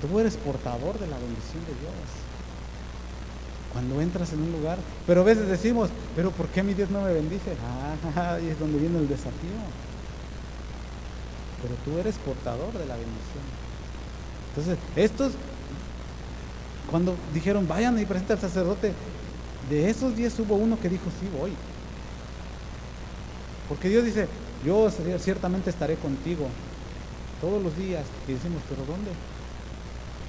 [0.00, 1.92] Tú eres portador de la bendición de Dios.
[3.72, 7.02] Cuando entras en un lugar, pero a veces decimos, pero ¿por qué mi Dios no
[7.02, 7.52] me bendice?
[8.16, 9.58] Ah, ahí es donde viene el desafío.
[11.62, 13.44] Pero tú eres portador de la bendición.
[14.50, 15.32] Entonces, estos,
[16.90, 18.92] cuando dijeron, vayan y presenten al sacerdote,
[19.68, 21.52] de esos diez hubo uno que dijo, sí, voy.
[23.68, 24.28] Porque Dios dice,
[24.64, 26.48] yo ciertamente estaré contigo
[27.40, 28.04] todos los días.
[28.26, 29.10] Y decimos, pero ¿dónde?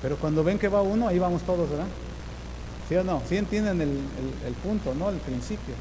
[0.02, 1.88] Pero cuando ven que va uno, ahí vamos todos, ¿verdad?
[2.88, 3.22] ¿Sí o no?
[3.28, 5.10] Sí entienden el, punto, ¿no?
[5.10, 5.76] El principio.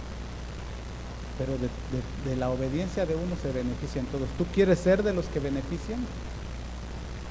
[1.38, 4.28] Pero de, la obediencia de uno se benefician todos.
[4.36, 6.00] ¿Tú quieres ser de los que benefician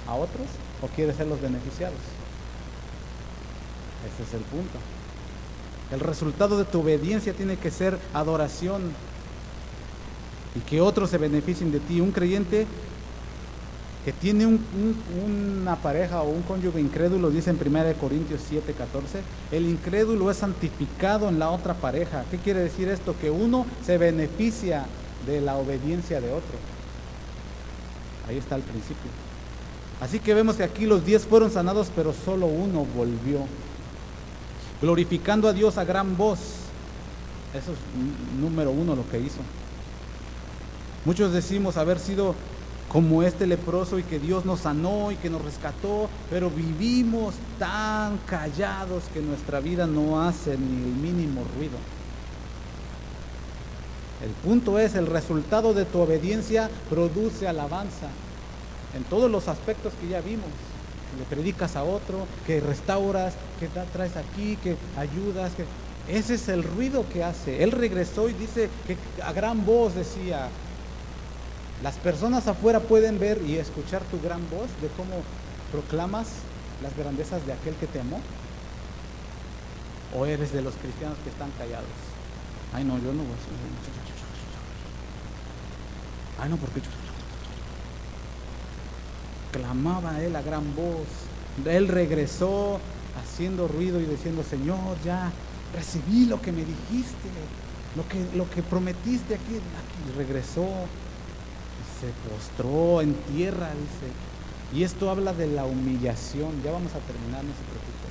[0.07, 0.47] a otros
[0.81, 1.99] o quieres ser los beneficiados?
[4.13, 4.79] Ese es el punto.
[5.91, 8.81] El resultado de tu obediencia tiene que ser adoración
[10.55, 12.01] y que otros se beneficien de ti.
[12.01, 12.67] Un creyente
[14.03, 19.19] que tiene una pareja o un cónyuge incrédulo, dice en 1 Corintios 7, 14,
[19.51, 22.23] el incrédulo es santificado en la otra pareja.
[22.31, 23.15] ¿Qué quiere decir esto?
[23.19, 24.85] Que uno se beneficia
[25.25, 26.57] de la obediencia de otro.
[28.27, 29.11] Ahí está el principio.
[29.99, 33.39] Así que vemos que aquí los diez fueron sanados, pero solo uno volvió.
[34.81, 36.39] Glorificando a Dios a gran voz.
[37.53, 39.39] Eso es número uno lo que hizo.
[41.05, 42.35] Muchos decimos haber sido
[42.89, 48.17] como este leproso y que Dios nos sanó y que nos rescató, pero vivimos tan
[48.25, 51.77] callados que nuestra vida no hace ni el mínimo ruido.
[54.23, 58.07] El punto es, el resultado de tu obediencia produce alabanza
[58.95, 60.49] en todos los aspectos que ya vimos.
[61.17, 65.65] Le predicas a otro, que restauras, que traes aquí, que ayudas, que...
[66.07, 67.63] Ese es el ruido que hace.
[67.63, 70.47] Él regresó y dice que a gran voz decía,
[71.83, 75.21] las personas afuera pueden ver y escuchar tu gran voz de cómo
[75.71, 76.27] proclamas
[76.81, 78.21] las grandezas de aquel que te amó.
[80.15, 81.85] ¿O eres de los cristianos que están callados?
[82.73, 83.37] Ay, no, yo no voy a
[86.43, 86.81] Ay, no, porque
[89.51, 91.07] clamaba él a gran voz.
[91.65, 92.79] Él regresó
[93.21, 95.31] haciendo ruido y diciendo, Señor, ya
[95.75, 97.29] recibí lo que me dijiste,
[97.95, 100.17] lo que, lo que prometiste aquí, aquí.
[100.17, 100.67] Regresó
[101.99, 104.11] se postró en tierra, dice.
[104.73, 106.61] Y esto habla de la humillación.
[106.63, 108.07] Ya vamos a terminar, no se preocupe.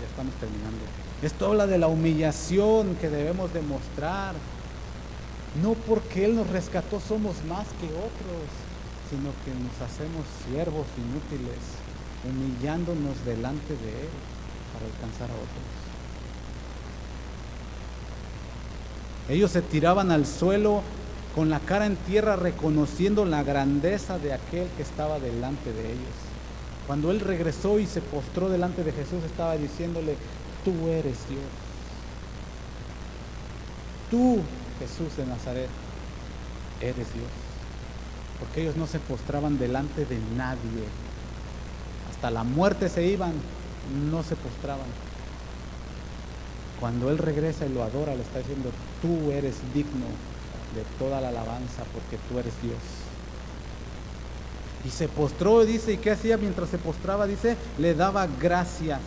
[0.00, 0.78] Ya estamos terminando.
[1.22, 4.34] Esto habla de la humillación que debemos demostrar.
[5.62, 8.50] No porque Él nos rescató somos más que otros,
[9.10, 11.60] sino que nos hacemos siervos inútiles,
[12.24, 14.08] humillándonos delante de Él
[14.72, 15.84] para alcanzar a otros.
[19.28, 20.82] Ellos se tiraban al suelo
[21.34, 26.14] con la cara en tierra reconociendo la grandeza de aquel que estaba delante de ellos.
[26.86, 30.16] Cuando él regresó y se postró delante de Jesús, estaba diciéndole,
[30.64, 31.42] tú eres Dios.
[34.10, 34.40] Tú,
[34.78, 35.68] Jesús de Nazaret,
[36.80, 37.43] eres Dios.
[38.38, 40.84] Porque ellos no se postraban delante de nadie.
[42.10, 43.32] Hasta la muerte se iban,
[44.10, 44.86] no se postraban.
[46.80, 48.70] Cuando Él regresa y lo adora, le está diciendo,
[49.00, 50.06] tú eres digno
[50.74, 52.78] de toda la alabanza porque tú eres Dios.
[54.84, 57.26] Y se postró, dice, ¿y qué hacía mientras se postraba?
[57.26, 59.00] Dice, le daba gracias.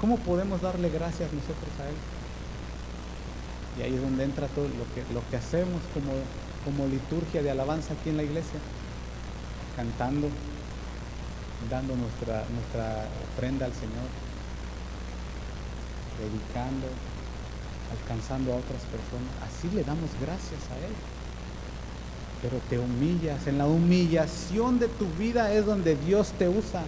[0.00, 1.96] ¿Cómo podemos darle gracias nosotros a Él?
[3.78, 6.12] Y ahí es donde entra todo lo que, hacemos como,
[6.66, 8.58] como liturgia de alabanza aquí en la iglesia,
[9.76, 10.28] cantando,
[11.70, 14.10] dando nuestra, nuestra ofrenda al Señor,
[16.18, 16.88] dedicando,
[17.92, 19.30] alcanzando a otras personas.
[19.46, 20.92] Así le damos gracias a Él.
[22.42, 23.46] Pero te humillas.
[23.46, 26.82] En la humillación de tu vida es donde Dios te usa.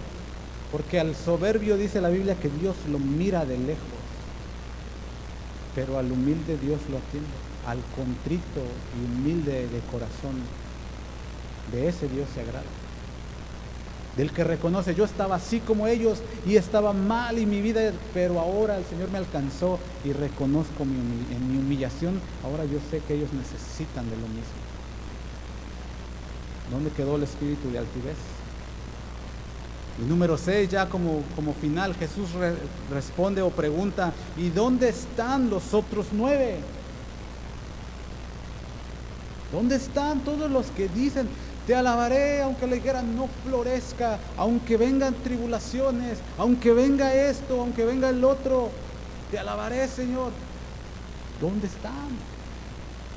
[0.72, 3.78] Porque al soberbio dice la Biblia que Dios lo mira de lejos.
[5.76, 7.47] Pero al humilde Dios lo atiende.
[7.68, 8.62] Al contrito
[8.96, 10.40] y humilde de corazón.
[11.70, 12.64] De ese Dios se agrada.
[14.16, 18.40] del que reconoce, yo estaba así como ellos y estaba mal y mi vida, pero
[18.40, 23.28] ahora el Señor me alcanzó y reconozco en mi humillación, ahora yo sé que ellos
[23.32, 24.58] necesitan de lo mismo.
[26.72, 28.16] ¿Dónde quedó el espíritu de altivez?
[30.02, 32.30] Y número 6, ya como, como final, Jesús
[32.90, 36.58] responde o pregunta, ¿y dónde están los otros nueve?
[39.53, 41.28] ¿Dónde están todos los que dicen,
[41.66, 48.09] te alabaré aunque la higuera no florezca, aunque vengan tribulaciones, aunque venga esto, aunque venga
[48.09, 48.70] el otro.
[49.30, 50.32] Te alabaré, Señor.
[51.40, 52.09] ¿Dónde están?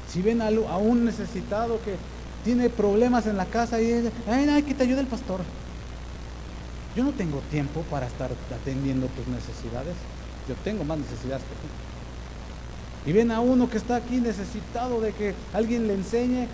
[0.10, 1.96] Si ven a, un necesitado que
[2.44, 5.40] tiene problemas en la casa y dice, ay, ay, que te ayude el pastor.
[6.96, 9.96] Yo no tengo tiempo para estar atendiendo tus necesidades.
[10.50, 11.91] Yo tengo más necesidades que tú.
[13.06, 16.48] Y ven a uno que está aquí necesitado de que alguien le enseñe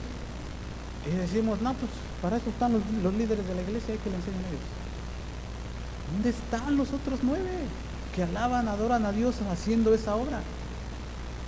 [1.05, 1.91] y decimos, no, pues
[2.21, 4.61] para eso están los, líderes de la iglesia, hay que le enseñen a ellos.
[6.13, 7.49] ¿Dónde están los otros nueve
[8.15, 10.41] que alaban, adoran a Dios haciendo esa obra?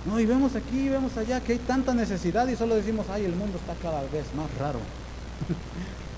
[0.06, 3.34] No, y vemos aquí, vemos allá que hay tanta necesidad y solo decimos, ay, el
[3.34, 4.80] mundo está cada vez más raro.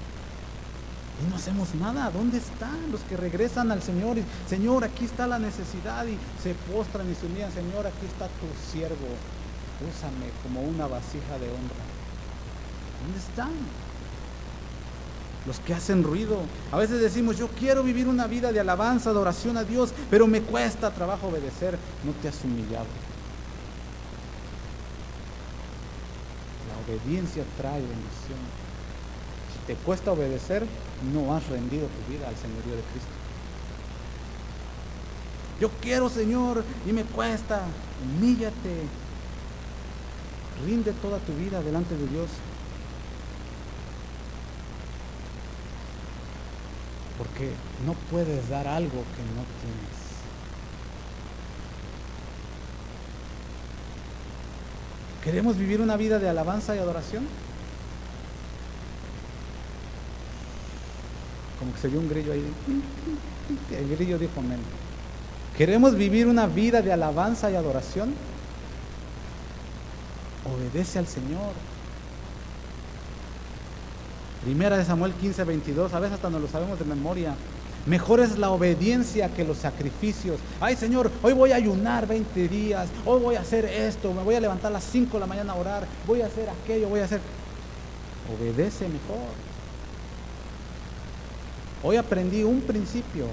[1.22, 2.10] y no hacemos nada.
[2.10, 4.18] ¿Dónde están los que regresan al Señor?
[4.18, 7.52] Y, Señor, aquí está la necesidad y se postran y se unían.
[7.52, 8.96] Señor, aquí está tu siervo.
[9.82, 11.84] Úsame como una vasija de honra.
[13.02, 13.52] ¿Dónde están?
[15.46, 16.40] Los que hacen ruido.
[16.70, 20.26] A veces decimos, yo quiero vivir una vida de alabanza, de oración a Dios, pero
[20.26, 21.78] me cuesta trabajo obedecer.
[22.04, 22.86] No te has humillado.
[26.68, 28.61] La obediencia trae bendición.
[29.66, 30.66] Te cuesta obedecer,
[31.12, 33.10] no has rendido tu vida al señorío de Cristo.
[35.60, 37.62] Yo quiero, Señor, y me cuesta.
[38.02, 38.86] Humíllate.
[40.66, 42.28] Rinde toda tu vida delante de Dios.
[47.22, 47.52] porque
[47.86, 50.02] no puedes dar algo que no tienes.
[55.22, 57.24] ¿Queremos vivir una vida de alabanza y adoración?
[61.62, 62.44] Como que se vio un grillo ahí.
[63.70, 64.58] El grillo dijo amén.
[65.56, 68.12] ¿Queremos vivir una vida de alabanza y adoración?
[70.44, 71.52] Obedece al Señor.
[74.42, 77.36] Primera de Samuel 15, 22, a veces hasta no lo sabemos de memoria.
[77.86, 80.40] Mejor es la obediencia que los sacrificios.
[80.60, 84.34] Ay Señor, hoy voy a ayunar 20 días, hoy voy a hacer esto, me voy
[84.34, 86.98] a levantar a las 5 de la mañana a orar, voy a hacer aquello, voy
[86.98, 87.20] a hacer...
[88.36, 89.51] Obedece mejor.
[91.82, 93.26] Hoy aprendí un principio.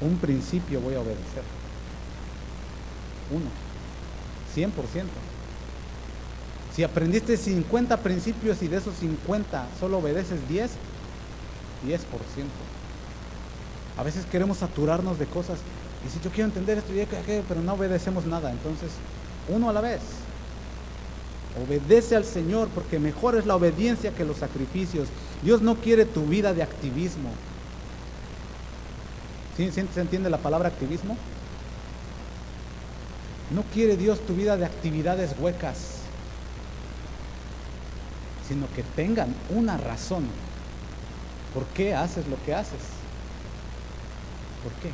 [0.00, 1.42] Un principio voy a obedecer.
[3.30, 3.50] Uno.
[4.54, 4.72] 100%.
[6.74, 10.70] Si aprendiste 50 principios y de esos 50 solo obedeces 10,
[11.86, 11.98] 10%.
[13.98, 15.58] A veces queremos saturarnos de cosas
[16.06, 16.92] y si yo quiero entender esto
[17.48, 18.50] pero no obedecemos nada.
[18.50, 18.90] Entonces,
[19.48, 20.00] uno a la vez.
[21.62, 25.08] Obedece al Señor porque mejor es la obediencia que los sacrificios.
[25.42, 27.30] Dios no quiere tu vida de activismo.
[29.56, 31.16] ¿Se entiende la palabra activismo?
[33.50, 36.00] No quiere Dios tu vida de actividades huecas
[38.50, 40.24] sino que tengan una razón.
[41.54, 42.80] ¿Por qué haces lo que haces?
[44.64, 44.90] ¿Por qué?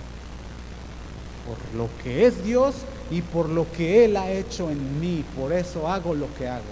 [1.46, 2.74] Por lo que es Dios
[3.11, 5.24] y por lo que Él ha hecho en mí.
[5.36, 6.64] Por eso hago lo que hago.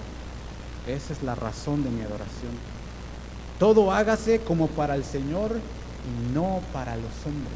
[0.86, 2.52] Esa es la razón de mi adoración.
[3.58, 7.54] Todo hágase como para el Señor y no para los hombres.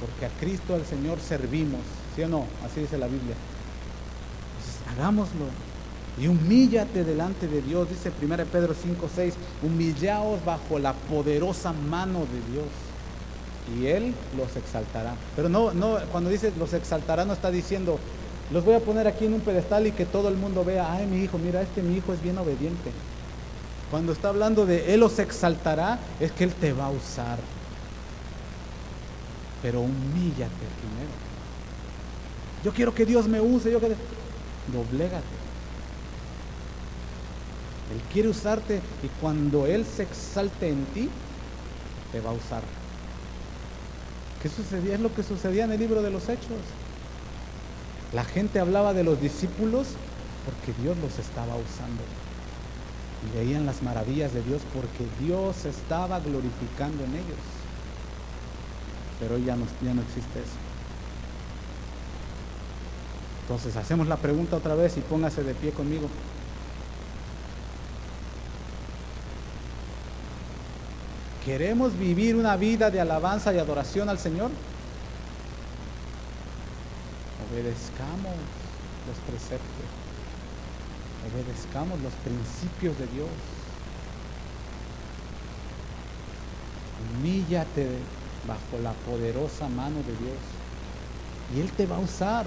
[0.00, 1.80] Porque a Cristo al Señor servimos.
[2.14, 2.44] ¿Sí o no?
[2.64, 3.34] Así dice la Biblia.
[4.92, 5.46] Hagámoslo
[6.18, 12.20] y humíllate delante de Dios, dice 1 Pedro 5, 6, humillaos bajo la poderosa mano
[12.20, 12.66] de Dios
[13.78, 15.14] y Él los exaltará.
[15.36, 17.98] Pero no, no, cuando dice los exaltará no está diciendo,
[18.50, 21.06] los voy a poner aquí en un pedestal y que todo el mundo vea, ay
[21.06, 22.90] mi hijo, mira, este mi hijo es bien obediente.
[23.90, 27.38] Cuando está hablando de Él los exaltará, es que Él te va a usar.
[29.62, 31.30] Pero humíllate primero.
[32.64, 33.96] Yo quiero que Dios me use, yo quiero...
[34.72, 35.40] Doblégate.
[37.92, 41.08] Él quiere usarte y cuando Él se exalte en ti,
[42.12, 42.62] te va a usar.
[44.42, 44.94] ¿Qué sucedía?
[44.94, 46.62] Es lo que sucedía en el libro de los Hechos.
[48.12, 49.88] La gente hablaba de los discípulos
[50.44, 52.02] porque Dios los estaba usando.
[53.22, 57.42] Y veían las maravillas de Dios porque Dios estaba glorificando en ellos.
[59.20, 60.58] Pero hoy ya no, ya no existe eso.
[63.42, 66.08] Entonces hacemos la pregunta otra vez y póngase de pie conmigo.
[71.50, 74.52] ¿Queremos vivir una vida de alabanza y adoración al Señor?
[77.50, 78.36] Obedezcamos
[79.08, 79.86] los preceptos,
[81.26, 83.28] obedezcamos los principios de Dios.
[87.18, 87.98] Humíllate
[88.46, 90.38] bajo la poderosa mano de Dios
[91.56, 92.46] y Él te va a usar.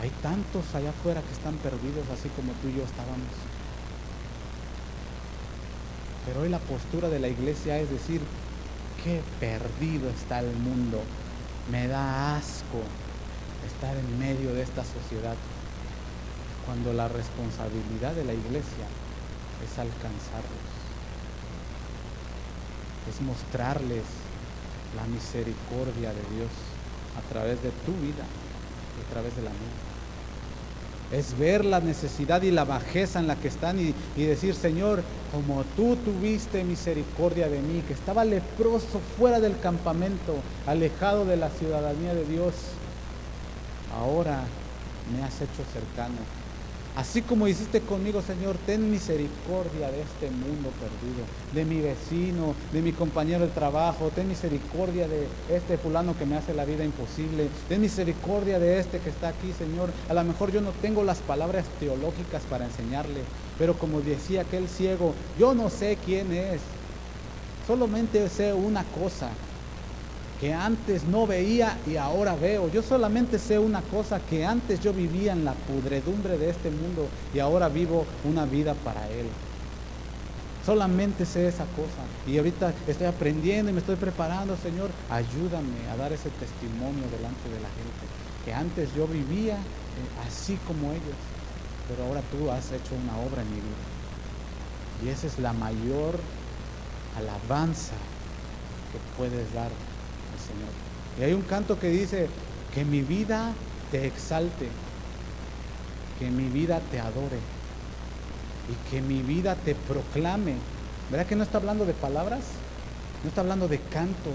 [0.00, 3.53] Hay tantos allá afuera que están perdidos, así como tú y yo estábamos.
[6.26, 8.20] Pero hoy la postura de la iglesia es decir,
[9.02, 11.02] qué perdido está el mundo.
[11.70, 12.80] Me da asco
[13.66, 15.36] estar en medio de esta sociedad
[16.64, 18.88] cuando la responsabilidad de la iglesia
[19.62, 20.64] es alcanzarlos,
[23.08, 24.04] es mostrarles
[24.96, 26.52] la misericordia de Dios
[27.18, 28.24] a través de tu vida
[28.96, 29.83] y a través de la mía
[31.12, 35.02] es ver la necesidad y la bajeza en la que están y, decir, Señor,
[35.32, 40.36] como tú tuviste misericordia de mí, que estaba leproso fuera del campamento,
[40.66, 42.54] alejado de la ciudadanía de Dios,
[43.96, 44.44] ahora
[45.12, 46.43] me has hecho cercano
[46.96, 52.82] Así como hiciste conmigo, Señor, ten misericordia de este mundo perdido, de mi vecino, de
[52.82, 57.48] mi compañero de trabajo, ten misericordia de este fulano que me hace la vida imposible,
[57.68, 59.90] ten misericordia de este que está aquí, Señor.
[60.08, 63.22] A lo mejor yo no tengo las palabras teológicas para enseñarle,
[63.58, 66.60] pero como decía aquel ciego, yo no sé quién es,
[67.66, 69.30] solamente sé una cosa,
[70.40, 72.70] que antes no veía y ahora veo.
[72.70, 77.08] Yo solamente sé una cosa, que antes yo vivía en la pudredumbre de este mundo
[77.32, 79.26] y ahora vivo una vida para Él.
[80.64, 82.02] Solamente sé esa cosa.
[82.26, 84.90] Y ahorita estoy aprendiendo y me estoy preparando, Señor.
[85.10, 88.04] Ayúdame a dar ese testimonio delante de la gente.
[88.44, 91.16] Que antes yo vivía eh, así como ellos.
[91.86, 95.04] Pero ahora tú has hecho una obra en mi vida.
[95.04, 96.18] Y esa es la mayor
[97.18, 97.92] alabanza
[98.90, 99.70] que puedes dar
[100.46, 100.70] Señor.
[101.18, 102.28] Y hay un canto que dice,
[102.74, 103.52] que mi vida
[103.92, 104.68] te exalte,
[106.18, 107.38] que mi vida te adore
[108.68, 110.56] y que mi vida te proclame.
[111.10, 112.40] ¿Verdad que no está hablando de palabras?
[113.22, 114.34] No está hablando de cantos,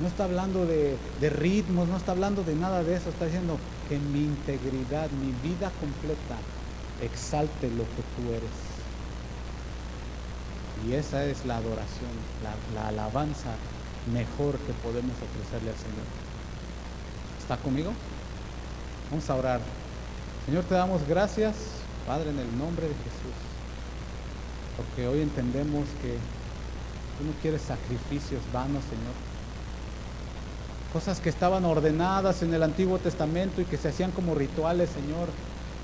[0.00, 3.08] no está hablando de, de, ritmos, no está hablando de nada de eso.
[3.08, 6.36] Está diciendo que mi integridad, mi vida completa,
[7.02, 8.50] exalte lo que tú eres.
[10.86, 12.10] Y esa es la adoración,
[12.44, 13.50] la, la alabanza
[14.12, 16.06] mejor que podemos ofrecerle al Señor.
[17.40, 17.92] ¿Está conmigo?
[19.10, 19.60] Vamos a orar.
[20.46, 21.54] Señor, te damos gracias,
[22.06, 23.36] Padre, en el nombre de Jesús,
[24.76, 26.12] porque hoy entendemos que
[27.18, 29.14] tú no quieres sacrificios vanos, Señor.
[30.92, 35.28] Cosas que estaban ordenadas en el Antiguo Testamento y que se hacían como rituales, Señor,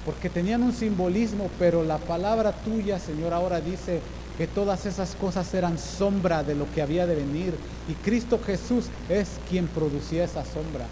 [0.05, 4.01] porque tenían un simbolismo, pero la palabra tuya, Señor, ahora dice,
[4.37, 7.55] que todas esas cosas eran sombra de lo que había de venir
[7.89, 10.87] y Cristo Jesús es quien producía esa sombra.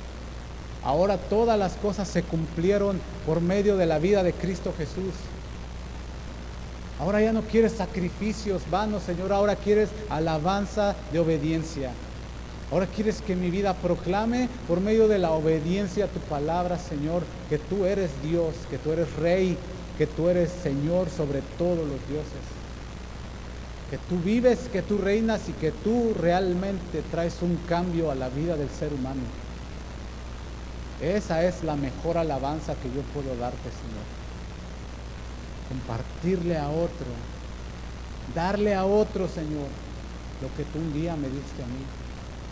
[0.84, 5.14] Ahora todas las cosas se cumplieron por medio de la vida de Cristo Jesús.
[7.01, 11.90] Ahora ya no quieres sacrificios vanos, Señor, ahora quieres alabanza de obediencia.
[12.70, 17.22] Ahora quieres que mi vida proclame por medio de la obediencia a tu palabra, Señor,
[17.49, 19.59] que tú eres Dios, que tú eres Rey,
[19.99, 22.62] que tú eres Señor sobre todos los dioses
[23.93, 28.30] que tú vives, que tú reinas y que tú realmente traes un cambio a la
[28.30, 29.20] vida del ser humano.
[31.03, 34.07] Esa es la mejor alabanza que yo puedo darte, Señor.
[35.68, 37.05] Compartirle a otro,
[38.34, 39.68] darle a otro, Señor,
[40.40, 41.84] lo que tú un día me diste a mí.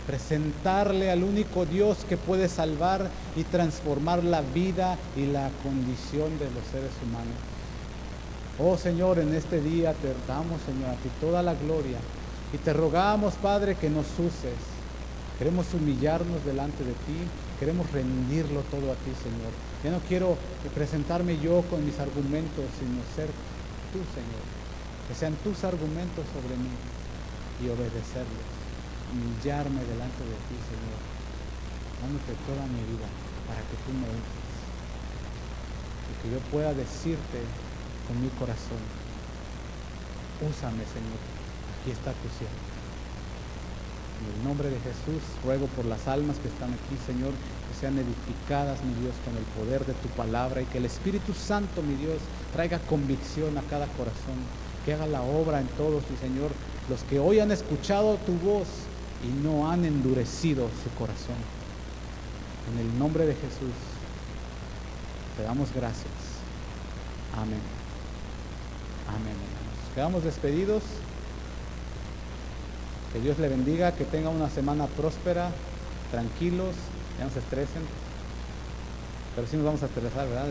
[0.05, 6.45] Presentarle al único Dios que puede salvar y transformar la vida y la condición de
[6.51, 7.50] los seres humanos.
[8.59, 11.97] Oh Señor, en este día te damos, Señor, a ti toda la gloria.
[12.53, 14.59] Y te rogamos, Padre, que nos uses.
[15.39, 17.17] Queremos humillarnos delante de ti.
[17.59, 19.53] Queremos rendirlo todo a ti, Señor.
[19.83, 20.37] Ya no quiero
[20.75, 23.31] presentarme yo con mis argumentos, sino ser
[23.95, 24.43] tú, Señor.
[25.07, 26.75] Que sean tus argumentos sobre mí
[27.63, 28.45] y obedecerlos.
[29.15, 30.99] Humillarme delante de ti, Señor.
[32.03, 33.07] Dándote toda mi vida
[33.47, 34.45] para que tú me uses.
[36.11, 37.39] Y que yo pueda decirte
[38.21, 38.81] mi corazón.
[40.41, 41.21] Úsame, Señor.
[41.81, 42.71] Aquí está tu siervo.
[44.21, 47.97] En el nombre de Jesús, ruego por las almas que están aquí, Señor, que sean
[47.97, 51.95] edificadas, mi Dios, con el poder de tu palabra y que el Espíritu Santo, mi
[51.95, 52.17] Dios,
[52.53, 54.37] traiga convicción a cada corazón,
[54.85, 56.51] que haga la obra en todos, mi Señor,
[56.89, 58.67] los que hoy han escuchado tu voz
[59.23, 61.37] y no han endurecido su corazón.
[62.71, 63.73] En el nombre de Jesús,
[65.35, 66.13] te damos gracias.
[67.35, 67.80] Amén.
[69.15, 69.35] Amén,
[69.93, 70.83] Quedamos despedidos.
[73.13, 75.51] Que Dios le bendiga, que tenga una semana próspera,
[76.11, 76.75] tranquilos,
[77.19, 77.83] ya no se estresen.
[79.35, 80.47] Pero sí nos vamos a estresar, ¿verdad?